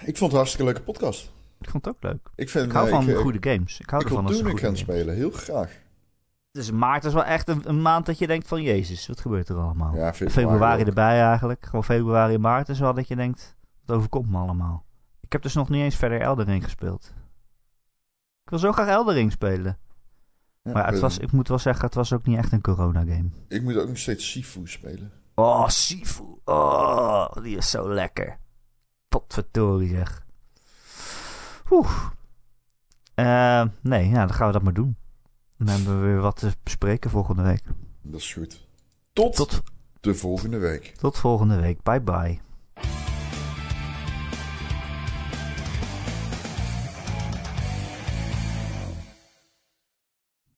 [0.05, 1.31] ik vond het een hartstikke leuke podcast.
[1.61, 2.29] Ik vond het ook leuk.
[2.35, 3.79] Ik, vind, Ik hou eh, van ik, eh, goede games.
[3.79, 4.79] Ik hou Ik ervan als gaan games.
[4.79, 5.71] spelen, heel graag.
[6.51, 8.61] Dus maart is wel echt een, een maand dat je denkt van...
[8.61, 9.95] Jezus, wat gebeurt er allemaal?
[9.95, 11.65] Ja, februari erbij eigenlijk.
[11.65, 13.55] Gewoon februari, maart is wel dat je denkt...
[13.85, 14.85] Wat overkomt me allemaal?
[15.21, 17.13] Ik heb dus nog niet eens verder Eldering gespeeld.
[18.43, 19.77] Ik wil zo graag Eldering spelen.
[20.65, 22.51] Ja, maar het ik was, weet ik moet wel zeggen, het was ook niet echt
[22.51, 23.29] een corona-game.
[23.47, 25.11] Ik moet ook nog steeds Sifu spelen.
[25.35, 26.23] Oh, Sifu.
[26.45, 28.37] Oh, die is zo lekker.
[29.07, 30.25] Potverdorie zeg.
[31.69, 31.91] Oeh.
[33.15, 34.97] Uh, nee, ja, dan gaan we dat maar doen.
[35.57, 37.63] Dan hebben we weer wat te bespreken volgende week.
[38.01, 38.67] Dat is goed.
[39.13, 39.61] Tot, tot
[39.99, 40.93] de volgende week.
[40.97, 41.83] Tot volgende week.
[41.83, 42.39] Bye bye.